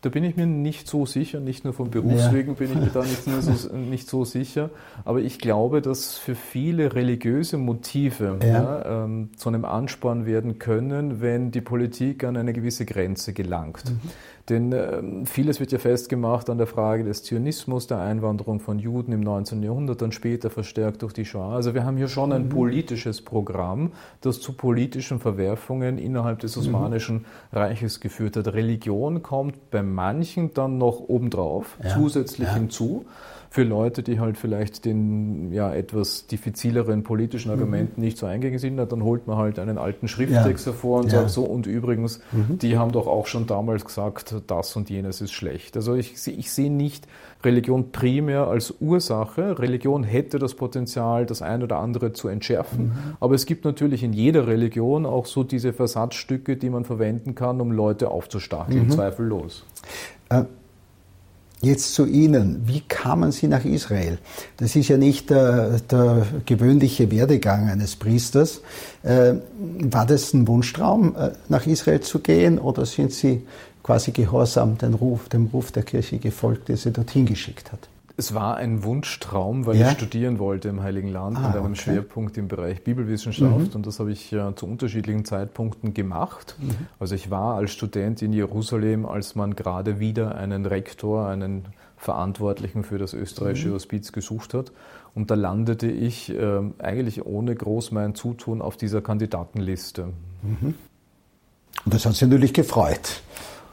[0.00, 2.58] Da bin ich mir nicht so sicher, nicht nur vom Berufswegen ja.
[2.58, 4.70] bin ich mir da nicht, so, nicht so sicher,
[5.04, 8.48] aber ich glaube, dass für viele religiöse Motive ja.
[8.48, 13.84] Ja, ähm, zu einem Ansporn werden können, wenn die Politik an eine gewisse Grenze gelangt.
[13.90, 14.10] Mhm.
[14.48, 19.12] Denn äh, vieles wird ja festgemacht an der Frage des Zionismus, der Einwanderung von Juden
[19.12, 19.62] im 19.
[19.62, 21.54] Jahrhundert, dann später verstärkt durch die Shoah.
[21.54, 22.48] Also wir haben hier schon ein mhm.
[22.48, 26.62] politisches Programm, das zu politischen Verwerfungen innerhalb des mhm.
[26.62, 27.58] Osmanischen mhm.
[27.58, 28.48] Reiches geführt hat.
[28.48, 31.90] Religion kommt bei manchen dann noch obendrauf, ja.
[31.90, 32.54] zusätzlich ja.
[32.54, 33.04] hinzu
[33.50, 38.04] für Leute, die halt vielleicht den ja, etwas diffizileren politischen Argumenten mhm.
[38.04, 40.72] nicht so eingegangen sind, dann holt man halt einen alten Schrifttext ja.
[40.72, 41.20] hervor und ja.
[41.20, 42.58] sagt so, und übrigens, mhm.
[42.58, 45.76] die haben doch auch schon damals gesagt, das und jenes ist schlecht.
[45.76, 47.06] Also ich, ich sehe nicht
[47.42, 49.58] Religion primär als Ursache.
[49.58, 52.86] Religion hätte das Potenzial, das ein oder andere zu entschärfen.
[52.86, 52.92] Mhm.
[53.20, 57.60] Aber es gibt natürlich in jeder Religion auch so diese Versatzstücke, die man verwenden kann,
[57.60, 58.90] um Leute aufzustacheln, mhm.
[58.90, 59.64] zweifellos.
[60.28, 60.44] Äh,
[61.60, 62.62] Jetzt zu Ihnen.
[62.66, 64.18] Wie kamen Sie nach Israel?
[64.58, 68.60] Das ist ja nicht der, der gewöhnliche Werdegang eines Priesters.
[69.02, 69.34] Äh,
[69.80, 73.42] war das ein Wunschtraum, äh, nach Israel zu gehen, oder sind Sie
[73.82, 77.88] quasi gehorsam den Ruf, dem Ruf der Kirche gefolgt, der Sie dorthin geschickt hat?
[78.18, 79.86] Es war ein Wunschtraum, weil ja?
[79.86, 81.76] ich studieren wollte im Heiligen Land ah, mit einem okay.
[81.76, 83.76] Schwerpunkt im Bereich Bibelwissenschaft mhm.
[83.76, 86.56] und das habe ich ja zu unterschiedlichen Zeitpunkten gemacht.
[86.58, 86.88] Mhm.
[86.98, 92.82] Also ich war als Student in Jerusalem, als man gerade wieder einen Rektor, einen Verantwortlichen
[92.82, 93.74] für das österreichische mhm.
[93.74, 94.72] Hospiz gesucht hat.
[95.14, 100.08] Und da landete ich äh, eigentlich ohne groß mein Zutun auf dieser Kandidatenliste.
[100.42, 100.74] Mhm.
[101.84, 103.22] Und das hat Sie natürlich gefreut.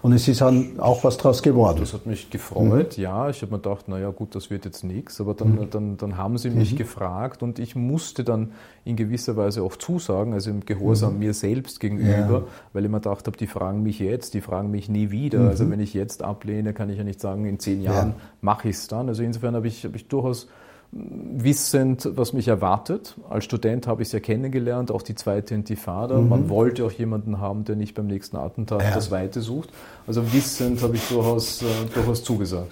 [0.05, 1.79] Und es ist dann auch was draus geworden.
[1.79, 3.03] Das hat mich gefreut, mhm.
[3.03, 3.27] ja.
[3.27, 5.19] Ich habe mir gedacht, naja gut, das wird jetzt nichts.
[5.19, 5.69] Aber dann, mhm.
[5.71, 6.77] dann, dann haben sie mich mhm.
[6.77, 8.51] gefragt und ich musste dann
[8.83, 11.19] in gewisser Weise auch zusagen, also im Gehorsam mhm.
[11.21, 12.43] mir selbst gegenüber, ja.
[12.71, 15.39] weil ich mir gedacht habe, die fragen mich jetzt, die fragen mich nie wieder.
[15.39, 15.47] Mhm.
[15.47, 18.15] Also wenn ich jetzt ablehne, kann ich ja nicht sagen, in zehn Jahren ja.
[18.41, 19.09] mache ich es dann.
[19.09, 20.49] Also insofern habe ich, hab ich durchaus
[20.95, 23.15] wissend, was mich erwartet.
[23.29, 26.17] Als Student habe ich es ja kennengelernt, auch die zweite Intifada.
[26.17, 26.29] Mhm.
[26.29, 28.91] Man wollte auch jemanden haben, der nicht beim nächsten Attentat ja.
[28.93, 29.69] das Weite sucht.
[30.07, 32.71] Also wissend habe ich durchaus, äh, durchaus zugesagt.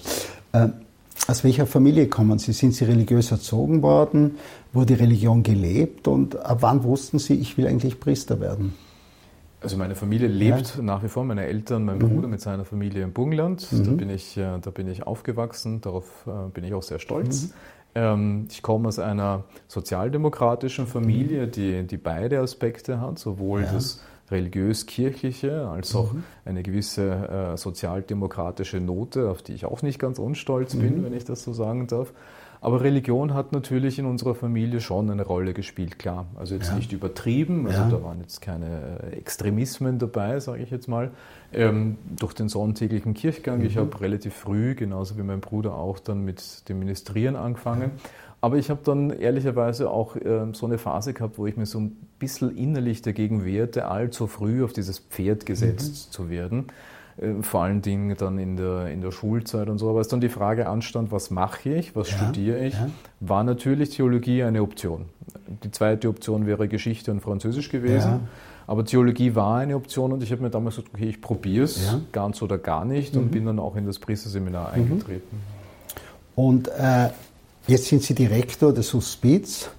[0.54, 0.70] Äh,
[1.28, 2.54] aus welcher Familie kommen Sie?
[2.54, 4.38] Sind Sie religiös erzogen worden?
[4.72, 6.08] Wurde Religion gelebt?
[6.08, 8.74] Und ab wann wussten Sie, ich will eigentlich Priester werden?
[9.62, 10.82] Also meine Familie lebt ja.
[10.82, 12.10] nach wie vor, meine Eltern, mein mhm.
[12.10, 13.72] Bruder mit seiner Familie im Burgenland.
[13.72, 13.84] Mhm.
[13.84, 17.44] Da, bin ich, äh, da bin ich aufgewachsen, darauf äh, bin ich auch sehr stolz.
[17.44, 17.54] Mhm.
[17.96, 23.72] Ähm, ich komme aus einer sozialdemokratischen Familie, die, die beide Aspekte hat, sowohl ja.
[23.72, 24.02] das
[24.32, 26.24] religiös-kirchliche als auch mhm.
[26.46, 31.04] eine gewisse äh, sozialdemokratische Note, auf die ich auch nicht ganz unstolz bin, mhm.
[31.06, 32.14] wenn ich das so sagen darf.
[32.64, 36.28] Aber Religion hat natürlich in unserer Familie schon eine Rolle gespielt, klar.
[36.38, 36.76] Also jetzt ja.
[36.76, 37.90] nicht übertrieben, also ja.
[37.90, 41.12] da waren jetzt keine äh, Extremismen dabei, sage ich jetzt mal.
[41.52, 43.60] Ähm, durch den sonntäglichen Kirchgang.
[43.60, 43.66] Mhm.
[43.66, 47.92] Ich habe relativ früh, genauso wie mein Bruder auch, dann mit dem Ministrieren angefangen.
[48.40, 51.82] Aber ich habe dann ehrlicherweise auch äh, so eine Phase gehabt, wo ich mir so
[51.82, 56.12] ein bisschen innerlich dagegen wehrte, allzu früh auf dieses Pferd gesetzt mhm.
[56.14, 56.68] zu werden.
[57.18, 59.90] Äh, vor allen Dingen dann in der, in der Schulzeit und so.
[59.90, 62.90] Aber als dann die Frage anstand, was mache ich, was ja, studiere ich, ja.
[63.20, 65.06] war natürlich Theologie eine Option.
[65.64, 68.12] Die zweite Option wäre Geschichte und Französisch gewesen.
[68.12, 68.20] Ja.
[68.66, 71.98] Aber Theologie war eine Option und ich habe mir damals gesagt, okay, ich probiere es,
[72.14, 73.22] ganz oder gar nicht, mhm.
[73.22, 74.84] und bin dann auch in das Priesterseminar mhm.
[74.84, 75.38] eingetreten.
[76.36, 77.10] Und äh,
[77.68, 79.70] jetzt sind Sie Direktor des Hospiz.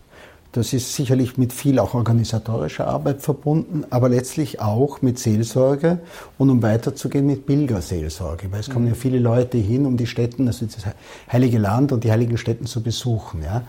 [0.54, 5.98] Das ist sicherlich mit viel auch organisatorischer Arbeit verbunden, aber letztlich auch mit Seelsorge
[6.38, 8.96] und um weiterzugehen mit Pilgerseelsorge, weil es kommen ja mhm.
[8.96, 10.84] viele Leute hin, um die Städten, also das
[11.30, 13.42] Heilige Land und die heiligen Städten zu besuchen.
[13.42, 13.64] Ja.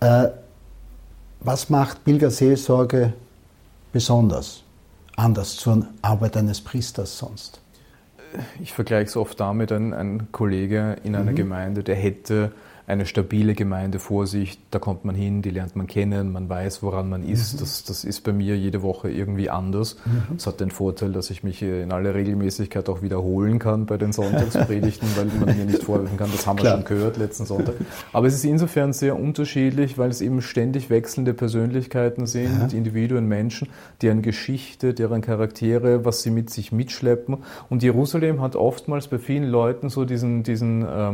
[0.00, 0.28] Äh,
[1.40, 3.14] was macht Pilgerseelsorge
[3.94, 4.62] besonders,
[5.16, 7.62] anders zur Arbeit eines Priesters sonst?
[8.60, 11.36] Ich vergleiche es oft damit, ein, ein Kollege in einer mhm.
[11.36, 12.52] Gemeinde, der hätte
[12.86, 16.84] eine stabile Gemeinde vor sich, da kommt man hin, die lernt man kennen, man weiß,
[16.84, 17.54] woran man ist.
[17.54, 17.58] Mhm.
[17.58, 19.96] Das, das ist bei mir jede Woche irgendwie anders.
[20.04, 20.36] Mhm.
[20.36, 24.12] Das hat den Vorteil, dass ich mich in aller Regelmäßigkeit auch wiederholen kann bei den
[24.12, 27.74] Sonntagspredigten, weil man mir nicht vorwerfen kann, das haben wir schon gehört letzten Sonntag.
[28.12, 32.78] Aber es ist insofern sehr unterschiedlich, weil es eben ständig wechselnde Persönlichkeiten sind, ja.
[32.78, 33.68] Individuen, Menschen,
[34.00, 37.38] deren Geschichte, deren Charaktere, was sie mit sich mitschleppen.
[37.68, 41.12] Und Jerusalem hat oftmals bei vielen Leuten so diesen, diesen äh,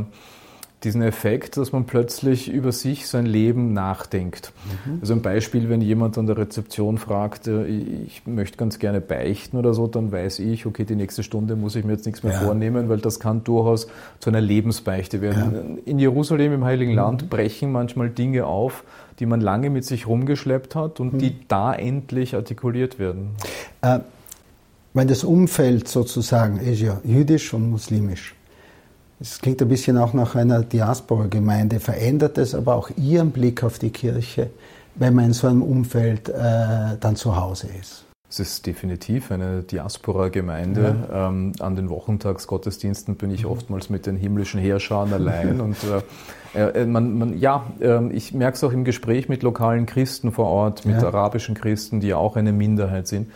[0.85, 4.53] diesen Effekt, dass man plötzlich über sich, sein Leben nachdenkt.
[4.85, 4.99] Mhm.
[5.01, 9.57] Also ein Beispiel, wenn jemand an der Rezeption fragt, äh, ich möchte ganz gerne beichten
[9.57, 12.33] oder so, dann weiß ich, okay, die nächste Stunde muss ich mir jetzt nichts mehr
[12.33, 12.41] ja.
[12.41, 13.87] vornehmen, weil das kann durchaus
[14.19, 15.77] zu einer Lebensbeichte werden.
[15.77, 15.83] Ja.
[15.85, 17.29] In Jerusalem, im Heiligen Land, mhm.
[17.29, 18.85] brechen manchmal Dinge auf,
[19.19, 21.19] die man lange mit sich rumgeschleppt hat und mhm.
[21.19, 23.31] die da endlich artikuliert werden.
[23.83, 24.01] Äh,
[24.95, 28.35] Weil das Umfeld sozusagen ist ja jüdisch und muslimisch.
[29.23, 31.79] Es klingt ein bisschen auch nach einer Diaspora-Gemeinde.
[31.79, 34.51] Verändert es aber auch Ihren Blick auf die Kirche,
[34.97, 38.05] wenn man in so einem Umfeld äh, dann zu Hause ist?
[38.29, 40.97] Es ist definitiv eine Diaspora-Gemeinde.
[41.09, 41.29] Ja.
[41.29, 43.53] Ähm, an den Wochentagsgottesdiensten bin ich mhm.
[43.53, 45.61] oftmals mit den himmlischen Heerscharen allein.
[45.61, 45.77] Und
[46.55, 50.33] äh, äh, man, man, ja, äh, ich merke es auch im Gespräch mit lokalen Christen
[50.33, 51.07] vor Ort, mit ja.
[51.07, 53.29] arabischen Christen, die ja auch eine Minderheit sind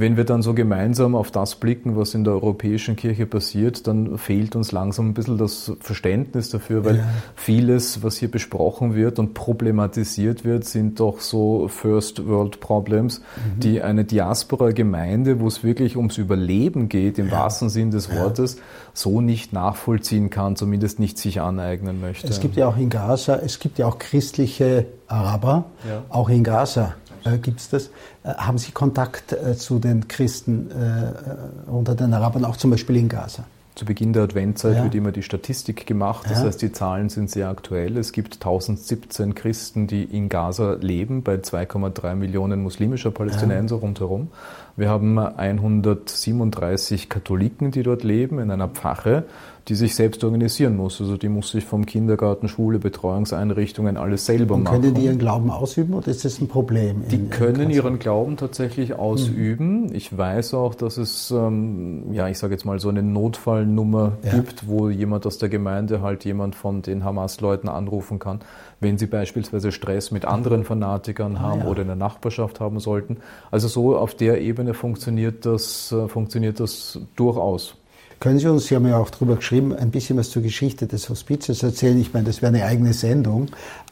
[0.00, 4.18] wenn wir dann so gemeinsam auf das blicken, was in der europäischen Kirche passiert, dann
[4.18, 7.04] fehlt uns langsam ein bisschen das Verständnis dafür, weil ja.
[7.36, 13.60] vieles, was hier besprochen wird und problematisiert wird, sind doch so First World Problems, mhm.
[13.60, 17.32] die eine Diaspora-Gemeinde, wo es wirklich ums Überleben geht, im ja.
[17.32, 18.62] wahrsten Sinn des Wortes, ja.
[18.94, 22.26] so nicht nachvollziehen kann, zumindest nicht sich aneignen möchte.
[22.26, 25.66] Es gibt ja auch in Gaza, es gibt ja auch christliche Araber,
[26.08, 27.86] auch in Gaza äh, gibt es das.
[28.22, 32.96] Äh, haben Sie Kontakt äh, zu den Christen äh, unter den Arabern, auch zum Beispiel
[32.96, 33.44] in Gaza?
[33.76, 34.84] Zu Beginn der Adventzeit ja.
[34.84, 36.46] wird immer die Statistik gemacht, das ja.
[36.46, 37.96] heißt, die Zahlen sind sehr aktuell.
[37.96, 43.80] Es gibt 1017 Christen, die in Gaza leben, bei 2,3 Millionen muslimischer Palästinenser ja.
[43.80, 44.28] rundherum.
[44.76, 49.24] Wir haben 137 Katholiken, die dort leben, in einer Pfarre
[49.68, 51.00] die sich selbst organisieren muss.
[51.00, 54.80] Also die muss sich vom Kindergarten, Schule, Betreuungseinrichtungen alles selber Und machen.
[54.80, 57.04] Können die ihren Glauben ausüben oder ist das ein Problem?
[57.10, 59.86] Die in, können ihren Glauben tatsächlich ausüben.
[59.86, 59.94] Mhm.
[59.94, 64.32] Ich weiß auch, dass es, ähm, ja, ich sage jetzt mal so eine Notfallnummer ja.
[64.32, 68.40] gibt, wo jemand aus der Gemeinde halt jemand von den Hamas-Leuten anrufen kann,
[68.80, 71.66] wenn sie beispielsweise Stress mit anderen Fanatikern ah, haben ja.
[71.66, 73.18] oder in der Nachbarschaft haben sollten.
[73.50, 77.76] Also so auf der Ebene funktioniert das, äh, funktioniert das durchaus.
[78.20, 81.08] Können Sie uns, Sie haben ja auch darüber geschrieben, ein bisschen was zur Geschichte des
[81.08, 81.98] Hospizes erzählen?
[81.98, 83.46] Ich meine, das wäre eine eigene Sendung.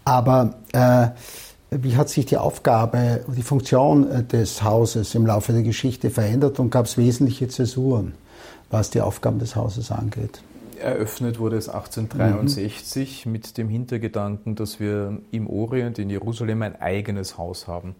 [0.05, 1.09] Aber äh,
[1.71, 6.61] wie hat sich die Aufgabe, die Funktion äh, des Hauses im Laufe der Geschichte verändert
[6.61, 8.13] und gab es wesentliche Zäsuren,
[8.71, 10.43] was die Aufgaben des Hauses angeht?
[10.79, 13.33] Eröffnet wurde es 1863 mhm.
[13.33, 17.97] mit dem Hintergedanken, dass wir im Orient, in Jerusalem, ein eigenes Haus haben.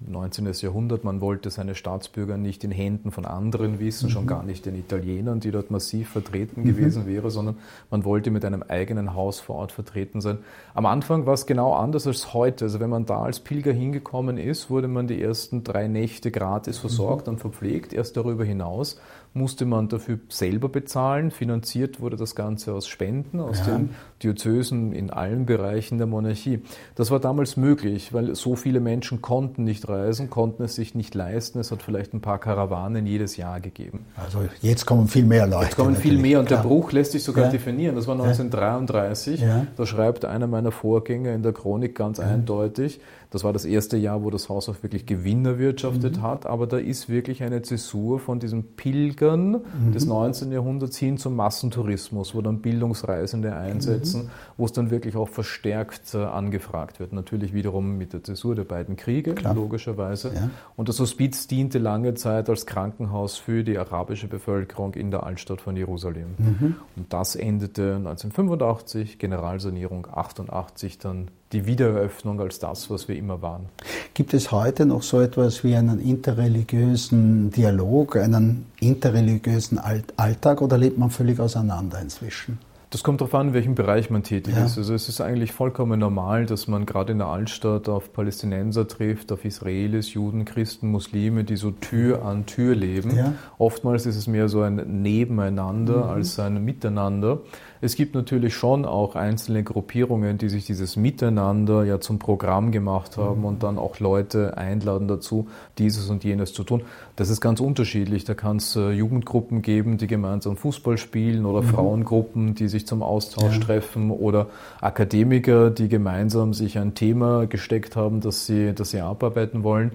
[0.00, 0.52] 19.
[0.52, 4.10] Jahrhundert, man wollte seine Staatsbürger nicht in Händen von anderen wissen, mhm.
[4.10, 6.66] schon gar nicht den Italienern, die dort massiv vertreten mhm.
[6.66, 7.56] gewesen wäre, sondern
[7.90, 10.38] man wollte mit einem eigenen Haus vor Ort vertreten sein.
[10.74, 12.66] Am Anfang war es genau anders als heute.
[12.66, 16.78] Also wenn man da als Pilger hingekommen ist, wurde man die ersten drei Nächte gratis
[16.78, 17.34] versorgt mhm.
[17.34, 17.92] und verpflegt.
[17.92, 19.00] Erst darüber hinaus
[19.34, 21.30] musste man dafür selber bezahlen.
[21.30, 23.76] Finanziert wurde das Ganze aus Spenden, aus ja.
[23.76, 23.90] den
[24.22, 26.62] Diözesen in allen Bereichen der Monarchie.
[26.94, 31.14] Das war damals möglich, weil so viele Menschen konnten nicht reisen, konnten es sich nicht
[31.14, 31.58] leisten.
[31.58, 34.06] Es hat vielleicht ein paar Karawanen jedes Jahr gegeben.
[34.16, 35.66] Also jetzt kommen viel mehr Leute.
[35.66, 36.62] Jetzt kommen viel mehr und klar.
[36.62, 37.50] der Bruch lässt sich sogar ja.
[37.50, 37.94] definieren.
[37.94, 39.40] Das war 1933.
[39.40, 39.66] Ja.
[39.76, 44.24] Da schreibt einer meiner Vorgänger in der Chronik ganz eindeutig, das war das erste Jahr,
[44.24, 46.22] wo das Haus auch wirklich Gewinn erwirtschaftet mhm.
[46.22, 49.92] hat, aber da ist wirklich eine Zäsur von diesen Pilgern mhm.
[49.92, 50.50] des 19.
[50.50, 54.30] Jahrhunderts hin zum Massentourismus, wo dann Bildungsreisende einsetzen, mhm.
[54.56, 57.12] wo es dann wirklich auch verstärkt äh, angefragt wird.
[57.12, 59.54] Natürlich wiederum mit der Zäsur der beiden Kriege, Klar.
[59.54, 60.32] logischerweise.
[60.34, 60.50] Ja.
[60.76, 65.60] Und das Hospiz diente lange Zeit als Krankenhaus für die arabische Bevölkerung in der Altstadt
[65.60, 66.34] von Jerusalem.
[66.38, 66.76] Mhm.
[66.96, 73.66] Und das endete 1985, Generalsanierung 88 dann die Wiedereröffnung als das, was wir immer waren.
[74.14, 80.98] Gibt es heute noch so etwas wie einen interreligiösen Dialog, einen interreligiösen Alltag oder lebt
[80.98, 82.58] man völlig auseinander inzwischen?
[82.90, 84.64] Das kommt darauf an, in welchem Bereich man tätig ja.
[84.64, 84.78] ist.
[84.78, 89.30] Also es ist eigentlich vollkommen normal, dass man gerade in der Altstadt auf Palästinenser trifft,
[89.30, 93.14] auf Israelis, Juden, Christen, Muslime, die so Tür an Tür leben.
[93.14, 93.34] Ja.
[93.58, 96.10] Oftmals ist es mehr so ein Nebeneinander mhm.
[96.10, 97.40] als ein Miteinander.
[97.80, 103.16] Es gibt natürlich schon auch einzelne Gruppierungen, die sich dieses Miteinander ja zum Programm gemacht
[103.16, 106.82] haben und dann auch Leute einladen dazu, dieses und jenes zu tun.
[107.16, 108.24] Das ist ganz unterschiedlich.
[108.24, 111.68] Da kann es äh, Jugendgruppen geben, die gemeinsam Fußball spielen oder mhm.
[111.68, 113.60] Frauengruppen, die sich zum Austausch ja.
[113.60, 114.46] treffen oder
[114.80, 119.92] Akademiker, die gemeinsam sich ein Thema gesteckt haben, das sie, das sie abarbeiten wollen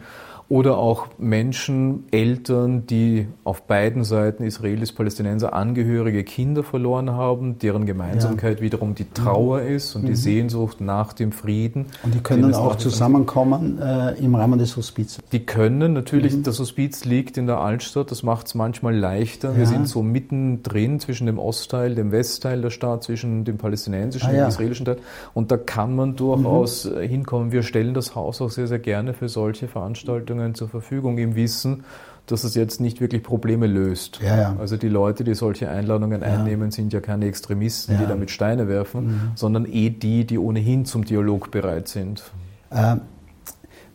[0.49, 7.85] oder auch Menschen, Eltern, die auf beiden Seiten Israelis, Palästinenser Angehörige Kinder verloren haben, deren
[7.85, 8.63] Gemeinsamkeit ja.
[8.63, 9.75] wiederum die Trauer mhm.
[9.75, 10.07] ist und mhm.
[10.07, 11.87] die Sehnsucht nach dem Frieden.
[12.03, 15.23] Und die können auch zusammenkommen äh, im Rahmen des Hospizes.
[15.31, 16.43] Die können natürlich, mhm.
[16.43, 19.51] das Hospiz liegt in der Altstadt, das macht es manchmal leichter.
[19.51, 19.57] Ja.
[19.57, 24.35] Wir sind so mittendrin zwischen dem Ostteil, dem Westteil der Stadt, zwischen dem palästinensischen und
[24.35, 24.45] ah, ja.
[24.45, 24.97] dem israelischen Teil.
[25.33, 26.99] Und da kann man durchaus mhm.
[26.99, 27.51] hinkommen.
[27.51, 31.35] Wir stellen das Haus auch sehr, sehr gerne für solche Veranstaltungen Einrichtungen zur Verfügung im
[31.35, 31.83] Wissen,
[32.25, 34.19] dass es jetzt nicht wirklich Probleme löst.
[34.23, 34.55] Ja, ja.
[34.57, 36.27] Also die Leute, die solche Einladungen ja.
[36.27, 39.31] einnehmen, sind ja keine Extremisten, die damit Steine werfen, mhm.
[39.35, 42.23] sondern eh die, die ohnehin zum Dialog bereit sind.
[42.69, 42.95] Äh,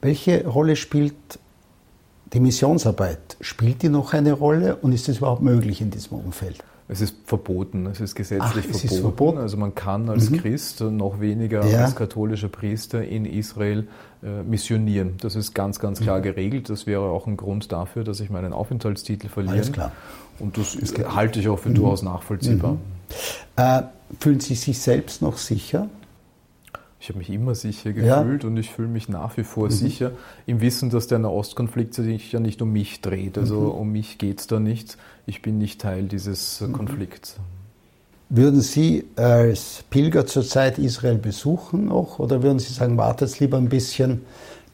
[0.02, 1.14] welche Rolle spielt
[2.34, 6.62] die Missionsarbeit, spielt die noch eine Rolle und ist es überhaupt möglich in diesem Umfeld?
[6.90, 8.94] Es ist verboten, es ist gesetzlich Ach, es verboten.
[8.94, 9.38] Ist verboten.
[9.38, 10.38] Also man kann als mhm.
[10.38, 13.88] Christ, noch weniger als katholischer Priester in Israel
[14.22, 15.14] missionieren.
[15.20, 16.22] Das ist ganz, ganz klar mhm.
[16.22, 16.70] geregelt.
[16.70, 19.54] Das wäre auch ein Grund dafür, dass ich meinen Aufenthaltstitel verliere.
[19.54, 19.92] Alles klar.
[20.38, 21.74] Und das ist, halte ich auch für mhm.
[21.74, 22.72] durchaus nachvollziehbar.
[22.72, 22.78] Mhm.
[23.56, 23.82] Äh,
[24.20, 25.88] fühlen Sie sich selbst noch sicher?
[27.00, 28.48] Ich habe mich immer sicher gefühlt ja.
[28.48, 29.70] und ich fühle mich nach wie vor mhm.
[29.70, 30.12] sicher
[30.46, 33.38] im Wissen, dass der Nahostkonflikt sich ja nicht um mich dreht.
[33.38, 33.70] Also mhm.
[33.70, 34.98] um mich geht es da nicht.
[35.26, 36.72] Ich bin nicht Teil dieses mhm.
[36.72, 37.36] Konflikts.
[38.30, 42.18] Würden Sie als Pilger zurzeit Israel besuchen noch?
[42.18, 44.26] Oder würden Sie sagen, wartet lieber ein bisschen,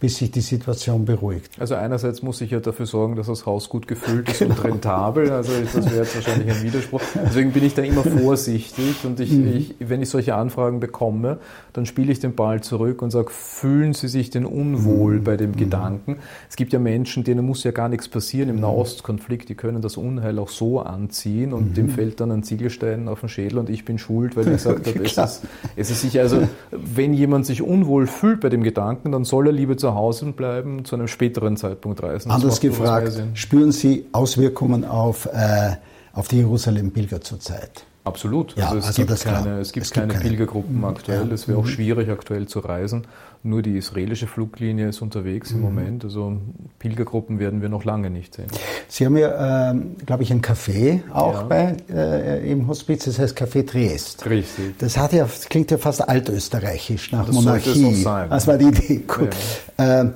[0.05, 1.59] bis sich die Situation beruhigt.
[1.59, 4.55] Also einerseits muss ich ja dafür sorgen, dass das Haus gut gefüllt ist genau.
[4.55, 5.31] und rentabel.
[5.31, 7.01] Also das wäre jetzt wahrscheinlich ein Widerspruch.
[7.25, 9.57] Deswegen bin ich da immer vorsichtig und ich, mhm.
[9.57, 11.39] ich, wenn ich solche Anfragen bekomme,
[11.73, 15.25] dann spiele ich den Ball zurück und sage, fühlen Sie sich denn unwohl mhm.
[15.25, 15.57] bei dem mhm.
[15.57, 16.17] Gedanken?
[16.51, 18.61] Es gibt ja Menschen, denen muss ja gar nichts passieren im mhm.
[18.61, 21.75] Nahostkonflikt, die können das Unheil auch so anziehen und mhm.
[21.75, 24.87] dem fällt dann ein Ziegelstein auf den Schädel und ich bin schuld, weil ich gesagt
[24.87, 25.43] habe, es ist,
[25.77, 29.53] es ist sicher, also wenn jemand sich unwohl fühlt bei dem Gedanken, dann soll er
[29.55, 32.29] lieber zu Hause bleiben, zu einem späteren Zeitpunkt reisen.
[32.29, 35.77] Das Anders gefragt, spüren Sie Auswirkungen auf, äh,
[36.13, 37.85] auf die Jerusalem-Pilger zurzeit?
[38.05, 38.55] Absolut.
[38.57, 40.85] Ja, also es, also gibt keine, es gibt es keine, keine Pilgergruppen mhm.
[40.85, 41.27] aktuell.
[41.27, 41.35] Ja.
[41.35, 41.69] Es wäre auch mhm.
[41.69, 43.07] schwierig aktuell zu reisen.
[43.47, 45.63] Nur die israelische Fluglinie ist unterwegs im mhm.
[45.65, 46.05] Moment.
[46.05, 46.39] Also
[46.79, 48.47] Pilgergruppen werden wir noch lange nicht sehen.
[48.89, 51.43] Sie haben ja, ähm, glaube ich, ein Café auch ja.
[51.43, 53.05] bei, äh, im Hospiz.
[53.05, 54.25] Das heißt Café Triest.
[54.25, 54.79] Richtig.
[54.79, 57.91] Das hat ja, das klingt ja fast altösterreichisch nach das Monarchie.
[57.91, 58.31] Es sein.
[58.31, 59.03] Das war die Idee.
[59.07, 59.37] Gut.
[59.79, 60.05] Ja.
[60.05, 60.11] Äh,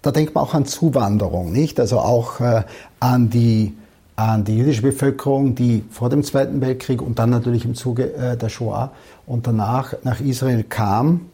[0.00, 1.78] da denkt man auch an Zuwanderung, nicht?
[1.80, 2.62] Also auch äh,
[2.98, 3.74] an die
[4.16, 8.36] an die jüdische Bevölkerung, die vor dem Zweiten Weltkrieg und dann natürlich im Zuge äh,
[8.38, 8.90] der Shoah
[9.26, 11.26] und danach nach Israel kam.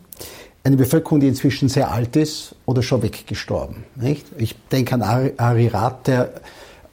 [0.67, 3.85] Eine Bevölkerung, die inzwischen sehr alt ist oder schon weggestorben.
[3.97, 4.27] Nicht?
[4.39, 6.33] Ich denke an Arirat, der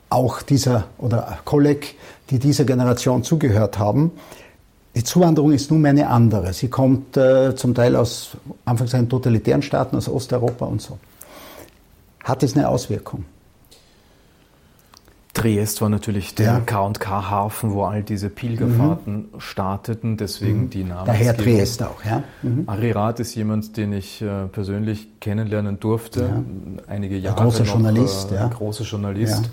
[0.09, 1.95] auch dieser, oder Kolleg,
[2.29, 4.11] die dieser Generation zugehört haben.
[4.93, 6.51] Die Zuwanderung ist nun eine andere.
[6.51, 8.31] Sie kommt äh, zum Teil aus
[8.65, 10.97] anfangs totalitären Staaten, aus Osteuropa und so.
[12.25, 13.23] Hat es eine Auswirkung?
[15.33, 16.59] Triest war natürlich der ja.
[16.59, 19.39] K&K-Hafen, wo all diese Pilgerfahrten mhm.
[19.39, 20.69] starteten, deswegen mhm.
[20.69, 21.05] die Namen.
[21.05, 22.23] Daher Triest auch, ja.
[22.41, 22.63] Mhm.
[22.67, 26.43] Arirat ist jemand, den ich äh, persönlich kennenlernen durfte, ja.
[26.87, 27.37] einige Jahre.
[27.37, 28.43] Ein großer noch, Journalist, äh, ja.
[28.45, 29.45] Ein großer Journalist.
[29.45, 29.51] Ja.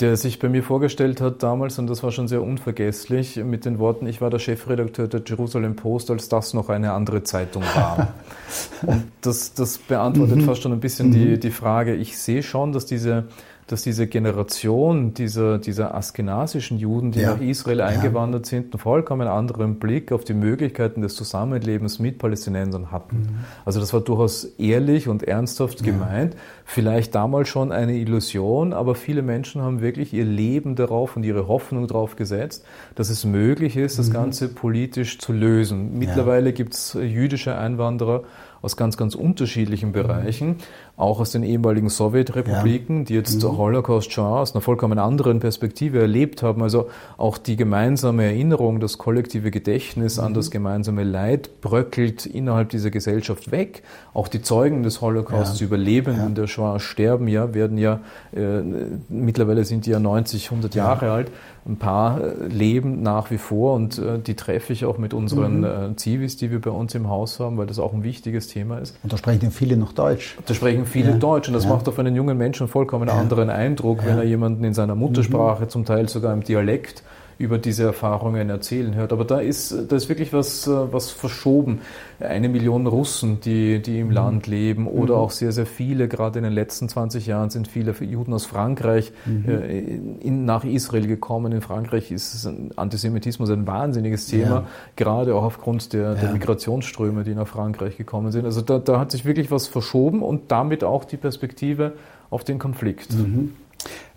[0.00, 3.80] Der sich bei mir vorgestellt hat damals, und das war schon sehr unvergesslich, mit den
[3.80, 8.14] Worten, ich war der Chefredakteur der Jerusalem Post, als das noch eine andere Zeitung war.
[8.86, 10.44] und das, das beantwortet mhm.
[10.44, 11.40] fast schon ein bisschen die, mhm.
[11.40, 11.96] die Frage.
[11.96, 13.24] Ich sehe schon, dass diese
[13.68, 17.34] dass diese Generation dieser, dieser askenasischen Juden, die ja.
[17.34, 18.50] nach Israel eingewandert ja.
[18.50, 23.16] sind, einen vollkommen anderen Blick auf die Möglichkeiten des Zusammenlebens mit Palästinensern hatten.
[23.16, 23.28] Mhm.
[23.66, 25.92] Also das war durchaus ehrlich und ernsthaft ja.
[25.92, 26.34] gemeint.
[26.64, 31.46] Vielleicht damals schon eine Illusion, aber viele Menschen haben wirklich ihr Leben darauf und ihre
[31.46, 34.14] Hoffnung darauf gesetzt, dass es möglich ist, das mhm.
[34.14, 35.98] Ganze politisch zu lösen.
[35.98, 38.24] Mittlerweile gibt es jüdische Einwanderer,
[38.62, 40.56] aus ganz, ganz unterschiedlichen Bereichen,
[40.98, 43.04] auch aus den ehemaligen Sowjetrepubliken, ja.
[43.04, 43.56] die jetzt mhm.
[43.56, 46.60] Holocaust schon aus einer vollkommen anderen Perspektive erlebt haben.
[46.60, 50.24] Also auch die gemeinsame Erinnerung, das kollektive Gedächtnis mhm.
[50.24, 53.84] an das gemeinsame Leid bröckelt innerhalb dieser Gesellschaft weg.
[54.12, 55.66] Auch die Zeugen des Holocausts, ja.
[55.66, 56.34] Überlebenden ja.
[56.34, 58.00] der Shoah sterben ja, werden ja,
[58.34, 58.60] äh,
[59.08, 61.30] mittlerweile sind die ja 90, 100 Jahre alt
[61.68, 65.58] ein paar äh, leben nach wie vor und äh, die treffe ich auch mit unseren
[65.58, 65.92] mhm.
[65.92, 68.78] äh, Zivis, die wir bei uns im Haus haben, weil das auch ein wichtiges Thema
[68.78, 68.96] ist.
[69.02, 70.38] Und da sprechen viele noch Deutsch.
[70.46, 71.16] Da sprechen viele ja.
[71.16, 71.70] Deutsch und das ja.
[71.70, 75.64] macht auf einen jungen Menschen einen vollkommen anderen Eindruck, wenn er jemanden in seiner Muttersprache,
[75.64, 75.68] mhm.
[75.68, 77.02] zum Teil sogar im Dialekt,
[77.38, 79.12] über diese Erfahrungen erzählen hört.
[79.12, 81.80] Aber da ist, da ist wirklich was, äh, was verschoben.
[82.18, 84.12] Eine Million Russen, die, die im mhm.
[84.12, 85.20] Land leben oder mhm.
[85.20, 89.12] auch sehr, sehr viele, gerade in den letzten 20 Jahren sind viele Juden aus Frankreich
[89.24, 89.48] mhm.
[89.48, 91.52] äh, in, nach Israel gekommen.
[91.52, 94.66] In Frankreich ist Antisemitismus ein wahnsinniges Thema, ja.
[94.96, 96.14] gerade auch aufgrund der, ja.
[96.14, 98.46] der Migrationsströme, die nach Frankreich gekommen sind.
[98.46, 101.92] Also da, da hat sich wirklich was verschoben und damit auch die Perspektive
[102.30, 103.14] auf den Konflikt.
[103.14, 103.52] Mhm.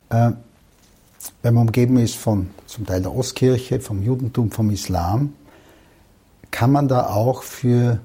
[0.10, 0.32] Äh,
[1.42, 5.34] wenn man umgeben ist von zum Teil der Ostkirche, vom Judentum, vom Islam,
[6.52, 8.00] kann man da auch für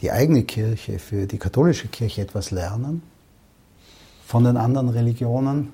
[0.00, 3.02] die eigene Kirche, für die katholische Kirche etwas lernen?
[4.26, 5.72] Von den anderen Religionen?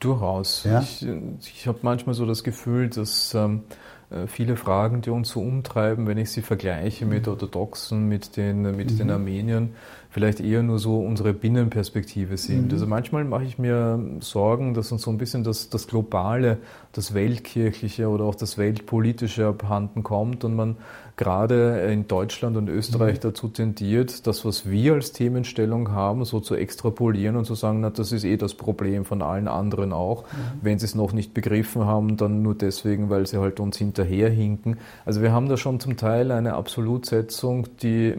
[0.00, 0.64] Durchaus.
[0.64, 0.80] Ja?
[0.80, 1.06] Ich,
[1.40, 6.06] ich habe manchmal so das Gefühl, dass ähm, äh, viele Fragen, die uns so umtreiben,
[6.06, 8.98] wenn ich sie vergleiche mit Orthodoxen, mit den, mit mhm.
[8.98, 9.70] den Armeniern,
[10.12, 12.66] vielleicht eher nur so unsere Binnenperspektive sind.
[12.66, 12.72] Mhm.
[12.72, 16.58] Also manchmal mache ich mir Sorgen, dass uns so ein bisschen das, das Globale,
[16.92, 20.76] das Weltkirchliche oder auch das Weltpolitische abhanden kommt und man
[21.16, 23.22] gerade in Deutschland und Österreich mhm.
[23.22, 27.90] dazu tendiert, das, was wir als Themenstellung haben, so zu extrapolieren und zu sagen, na,
[27.90, 30.24] das ist eh das Problem von allen anderen auch.
[30.24, 30.36] Mhm.
[30.62, 34.78] Wenn sie es noch nicht begriffen haben, dann nur deswegen, weil sie halt uns hinterherhinken.
[35.04, 38.14] Also wir haben da schon zum Teil eine Absolutsetzung, die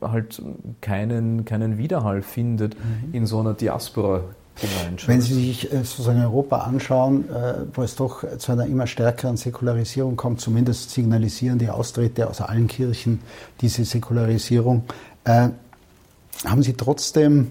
[0.00, 0.42] halt
[0.80, 3.14] keinen, keinen Widerhall findet mhm.
[3.14, 4.22] in so einer Diaspora
[4.58, 5.08] Gemeinschaft.
[5.08, 9.36] Wenn Sie sich äh, sozusagen Europa anschauen, äh, wo es doch zu einer immer stärkeren
[9.36, 13.20] Säkularisierung kommt, zumindest signalisieren die Austritte aus allen Kirchen
[13.60, 14.84] diese Säkularisierung,
[15.24, 15.48] äh,
[16.46, 17.50] haben Sie trotzdem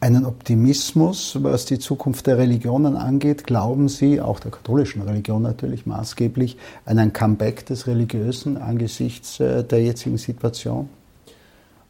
[0.00, 3.44] einen Optimismus, was die Zukunft der Religionen angeht?
[3.44, 9.82] Glauben Sie, auch der katholischen Religion natürlich maßgeblich, an ein Comeback des Religiösen angesichts der
[9.82, 10.88] jetzigen Situation?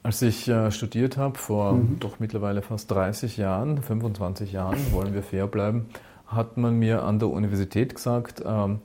[0.02, 1.98] Als ich äh, studiert habe, vor mhm.
[2.00, 5.86] doch mittlerweile fast 30 Jahren, 25 Jahren, wollen wir fair bleiben,
[6.26, 8.78] hat man mir an der Universität gesagt, ähm,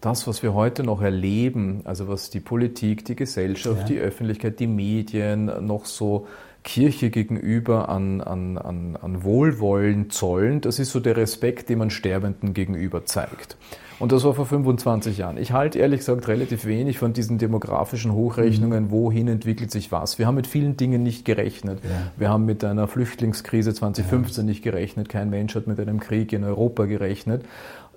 [0.00, 3.86] das, was wir heute noch erleben, also was die Politik, die Gesellschaft, ja.
[3.86, 6.26] die Öffentlichkeit, die Medien noch so
[6.62, 11.90] Kirche gegenüber an, an, an, an Wohlwollen zollen, das ist so der Respekt, den man
[11.90, 13.56] Sterbenden gegenüber zeigt.
[14.00, 15.36] Und das war vor 25 Jahren.
[15.36, 18.90] Ich halte ehrlich gesagt relativ wenig von diesen demografischen Hochrechnungen, mhm.
[18.90, 20.18] wohin entwickelt sich was.
[20.18, 21.80] Wir haben mit vielen Dingen nicht gerechnet.
[21.84, 21.90] Ja.
[22.16, 24.48] Wir haben mit einer Flüchtlingskrise 2015 ja.
[24.48, 25.10] nicht gerechnet.
[25.10, 27.44] Kein Mensch hat mit einem Krieg in Europa gerechnet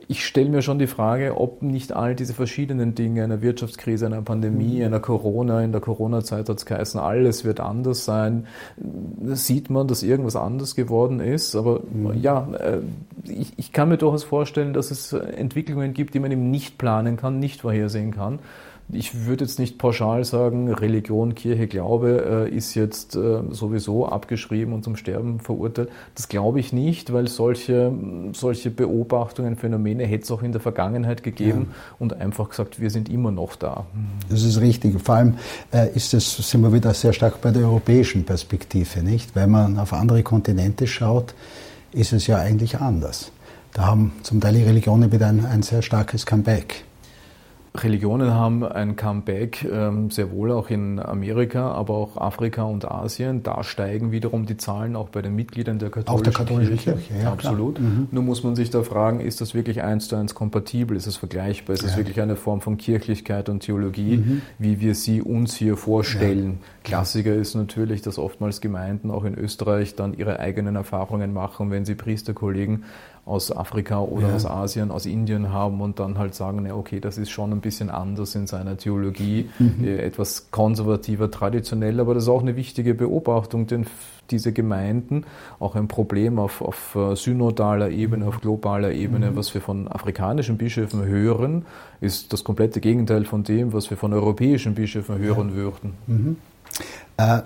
[0.08, 4.22] ich stelle mir schon die Frage, ob nicht all diese verschiedenen Dinge, einer Wirtschaftskrise, einer
[4.22, 4.86] Pandemie, mhm.
[4.86, 8.47] einer Corona, in der Corona-Zeit hat es geheißen, alles wird anders sein.
[9.34, 11.56] Sieht man, dass irgendwas anders geworden ist.
[11.56, 12.14] Aber mhm.
[12.22, 12.80] ja, äh,
[13.26, 17.18] ich, ich kann mir durchaus vorstellen, dass es Entwicklungen gibt, die man eben nicht planen
[17.18, 18.39] kann, nicht vorhersehen kann
[18.91, 24.73] ich würde jetzt nicht pauschal sagen, Religion, Kirche, Glaube äh, ist jetzt äh, sowieso abgeschrieben
[24.73, 25.89] und zum Sterben verurteilt.
[26.15, 27.91] Das glaube ich nicht, weil solche,
[28.34, 31.95] solche Beobachtungen, Phänomene hätte es auch in der Vergangenheit gegeben ja.
[31.99, 33.86] und einfach gesagt, wir sind immer noch da.
[34.29, 34.99] Das ist richtig.
[35.01, 35.36] Vor allem
[35.71, 39.36] äh, ist es, sind wir wieder sehr stark bei der europäischen Perspektive, nicht?
[39.36, 41.34] Wenn man auf andere Kontinente schaut,
[41.93, 43.31] ist es ja eigentlich anders.
[43.73, 46.84] Da haben zum Teil die Religionen wieder ein, ein sehr starkes Comeback.
[47.76, 53.41] Religionen haben ein Comeback, ähm, sehr wohl auch in Amerika, aber auch Afrika und Asien.
[53.41, 56.99] Da steigen wiederum die Zahlen auch bei den Mitgliedern der katholischen, auch der katholischen Kirche.
[56.99, 57.80] Kirche ja, Absolut.
[57.80, 58.09] Mhm.
[58.11, 60.95] Nur muss man sich da fragen, ist das wirklich eins zu eins kompatibel?
[60.95, 61.74] Ist es vergleichbar?
[61.74, 61.97] Ist es ja.
[61.97, 64.41] wirklich eine Form von Kirchlichkeit und Theologie, mhm.
[64.59, 66.59] wie wir sie uns hier vorstellen?
[66.61, 66.67] Ja.
[66.84, 71.86] Klassiker ist natürlich, dass oftmals Gemeinden auch in Österreich dann ihre eigenen Erfahrungen machen, wenn
[71.86, 72.84] sie Priesterkollegen
[73.26, 74.36] aus Afrika oder ja.
[74.36, 77.61] aus Asien, aus Indien haben und dann halt sagen, ja, okay, das ist schon ein
[77.61, 79.86] bisschen anders in seiner Theologie, mhm.
[79.86, 83.86] Äh, etwas konservativer, traditionell, aber das ist auch eine wichtige Beobachtung, denn
[84.30, 85.26] diese Gemeinden
[85.59, 89.36] auch ein Problem auf, auf äh, synodaler Ebene, auf globaler Ebene, mhm.
[89.38, 91.65] was wir von afrikanischen Bischöfen hören,
[92.01, 95.55] ist das komplette Gegenteil von dem, was wir von europäischen Bischöfen hören ja.
[95.55, 95.93] würden.
[96.07, 96.38] Mhm.
[97.17, 97.41] Äh,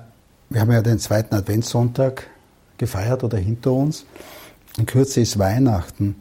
[0.50, 2.28] wir haben ja den zweiten Adventssonntag
[2.78, 4.06] gefeiert oder hinter uns.
[4.78, 6.16] In Kürze ist Weihnachten.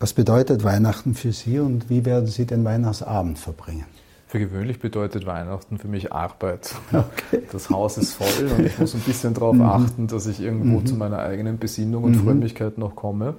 [0.00, 3.86] Was bedeutet Weihnachten für Sie und wie werden Sie den Weihnachtsabend verbringen?
[4.28, 6.74] Für gewöhnlich bedeutet Weihnachten für mich Arbeit.
[6.92, 7.42] Okay.
[7.50, 9.62] Das Haus ist voll und ich muss ein bisschen darauf mhm.
[9.62, 10.86] achten, dass ich irgendwo mhm.
[10.86, 12.24] zu meiner eigenen Besinnung und mhm.
[12.24, 13.34] Frömmigkeit noch komme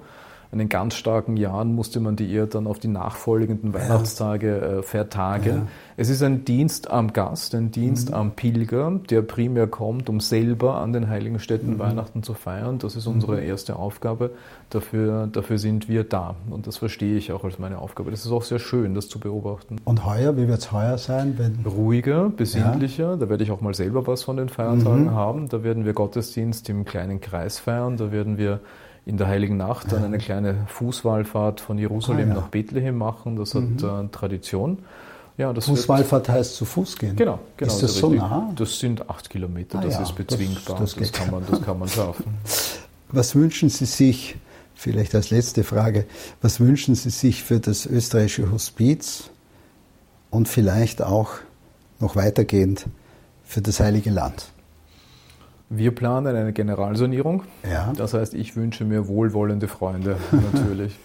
[0.52, 4.82] in den ganz starken Jahren musste man die eher dann auf die nachfolgenden Weihnachtstage äh,
[4.82, 5.46] vertagen.
[5.46, 5.66] Ja.
[5.96, 8.14] Es ist ein Dienst am Gast, ein Dienst mhm.
[8.14, 11.78] am Pilger, der primär kommt, um selber an den heiligen Städten mhm.
[11.78, 12.78] Weihnachten zu feiern.
[12.78, 13.48] Das ist unsere mhm.
[13.48, 14.32] erste Aufgabe.
[14.68, 16.36] Dafür, dafür sind wir da.
[16.50, 18.10] Und das verstehe ich auch als meine Aufgabe.
[18.10, 19.76] Das ist auch sehr schön, das zu beobachten.
[19.84, 21.38] Und heuer, wie wird es heuer sein?
[21.38, 23.12] Wenn Ruhiger, besinnlicher.
[23.12, 23.16] Ja.
[23.16, 25.10] Da werde ich auch mal selber was von den Feiertagen mhm.
[25.12, 25.48] haben.
[25.48, 27.96] Da werden wir Gottesdienst im kleinen Kreis feiern.
[27.96, 28.60] Da werden wir
[29.04, 32.40] in der Heiligen Nacht dann eine kleine Fußwallfahrt von Jerusalem ah, ja.
[32.40, 33.36] nach Bethlehem machen.
[33.36, 34.06] Das hat mhm.
[34.06, 34.78] äh, Tradition.
[35.38, 37.16] Ja, Fußwallfahrt heißt zu Fuß gehen.
[37.16, 37.72] Genau, genau.
[37.72, 38.52] Ist das so nah?
[38.54, 41.62] Das sind acht Kilometer, ah, das ja, ist bezwingbar, das, das, das, kann man, das
[41.62, 42.34] kann man schaffen.
[43.10, 44.36] Was wünschen Sie sich,
[44.74, 46.06] vielleicht als letzte Frage,
[46.40, 49.30] was wünschen Sie sich für das österreichische Hospiz
[50.30, 51.32] und vielleicht auch
[52.00, 52.86] noch weitergehend
[53.44, 54.51] für das Heilige Land?
[55.74, 57.44] Wir planen eine Generalsanierung.
[57.68, 57.94] Ja.
[57.96, 60.18] Das heißt, ich wünsche mir wohlwollende Freunde
[60.52, 60.98] natürlich.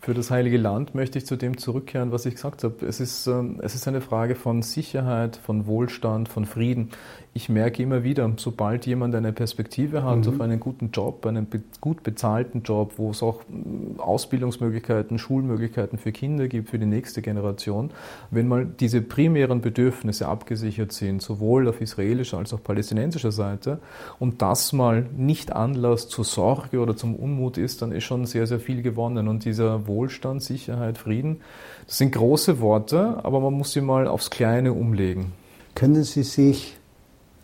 [0.00, 2.84] Für das Heilige Land möchte ich zu dem zurückkehren, was ich gesagt habe.
[2.84, 6.90] Es ist, ähm, es ist eine Frage von Sicherheit, von Wohlstand, von Frieden.
[7.34, 10.28] Ich merke immer wieder, sobald jemand eine Perspektive hat mhm.
[10.28, 11.46] auf einen guten Job, einen
[11.80, 17.22] gut bezahlten Job, wo es auch mm, Ausbildungsmöglichkeiten, Schulmöglichkeiten für Kinder gibt, für die nächste
[17.22, 17.90] Generation,
[18.30, 23.78] wenn mal diese primären Bedürfnisse abgesichert sind, sowohl auf israelischer als auch palästinensischer Seite,
[24.18, 28.46] und das mal nicht Anlass zur Sorge oder zum Unmut ist, dann ist schon sehr,
[28.46, 29.28] sehr viel gewonnen.
[29.28, 31.40] Und dieser Wohlstand, Sicherheit, Frieden.
[31.86, 35.32] Das sind große Worte, aber man muss sie mal aufs Kleine umlegen.
[35.74, 36.77] Können Sie sich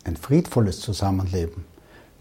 [0.05, 1.64] ein friedvolles Zusammenleben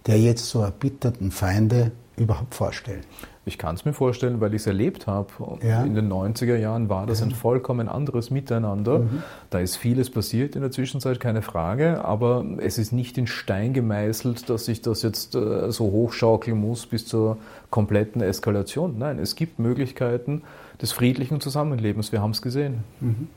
[0.06, 3.04] der jetzt so erbitterten Feinde überhaupt vorstellen?
[3.46, 5.28] Ich kann es mir vorstellen, weil ich es erlebt habe.
[5.62, 5.84] Ja.
[5.84, 7.26] In den 90er Jahren war das ja.
[7.26, 9.00] ein vollkommen anderes Miteinander.
[9.00, 9.24] Mhm.
[9.50, 13.74] Da ist vieles passiert in der Zwischenzeit, keine Frage, aber es ist nicht in Stein
[13.74, 17.38] gemeißelt, dass sich das jetzt äh, so hochschaukeln muss bis zur
[17.70, 18.98] kompletten Eskalation.
[18.98, 20.44] Nein, es gibt Möglichkeiten
[20.82, 22.14] des friedlichen Zusammenlebens.
[22.14, 22.86] Wir haben es gesehen.
[23.02, 23.28] Mhm.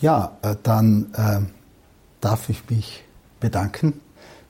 [0.00, 1.40] Ja, äh, dann äh,
[2.20, 3.02] darf ich mich
[3.42, 4.00] bedanken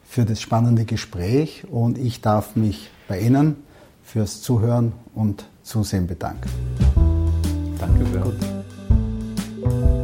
[0.05, 3.57] für das spannende Gespräch und ich darf mich bei Ihnen
[4.05, 6.51] fürs Zuhören und Zusehen bedanken.
[7.79, 8.21] Danke sehr.
[8.21, 10.02] Gut.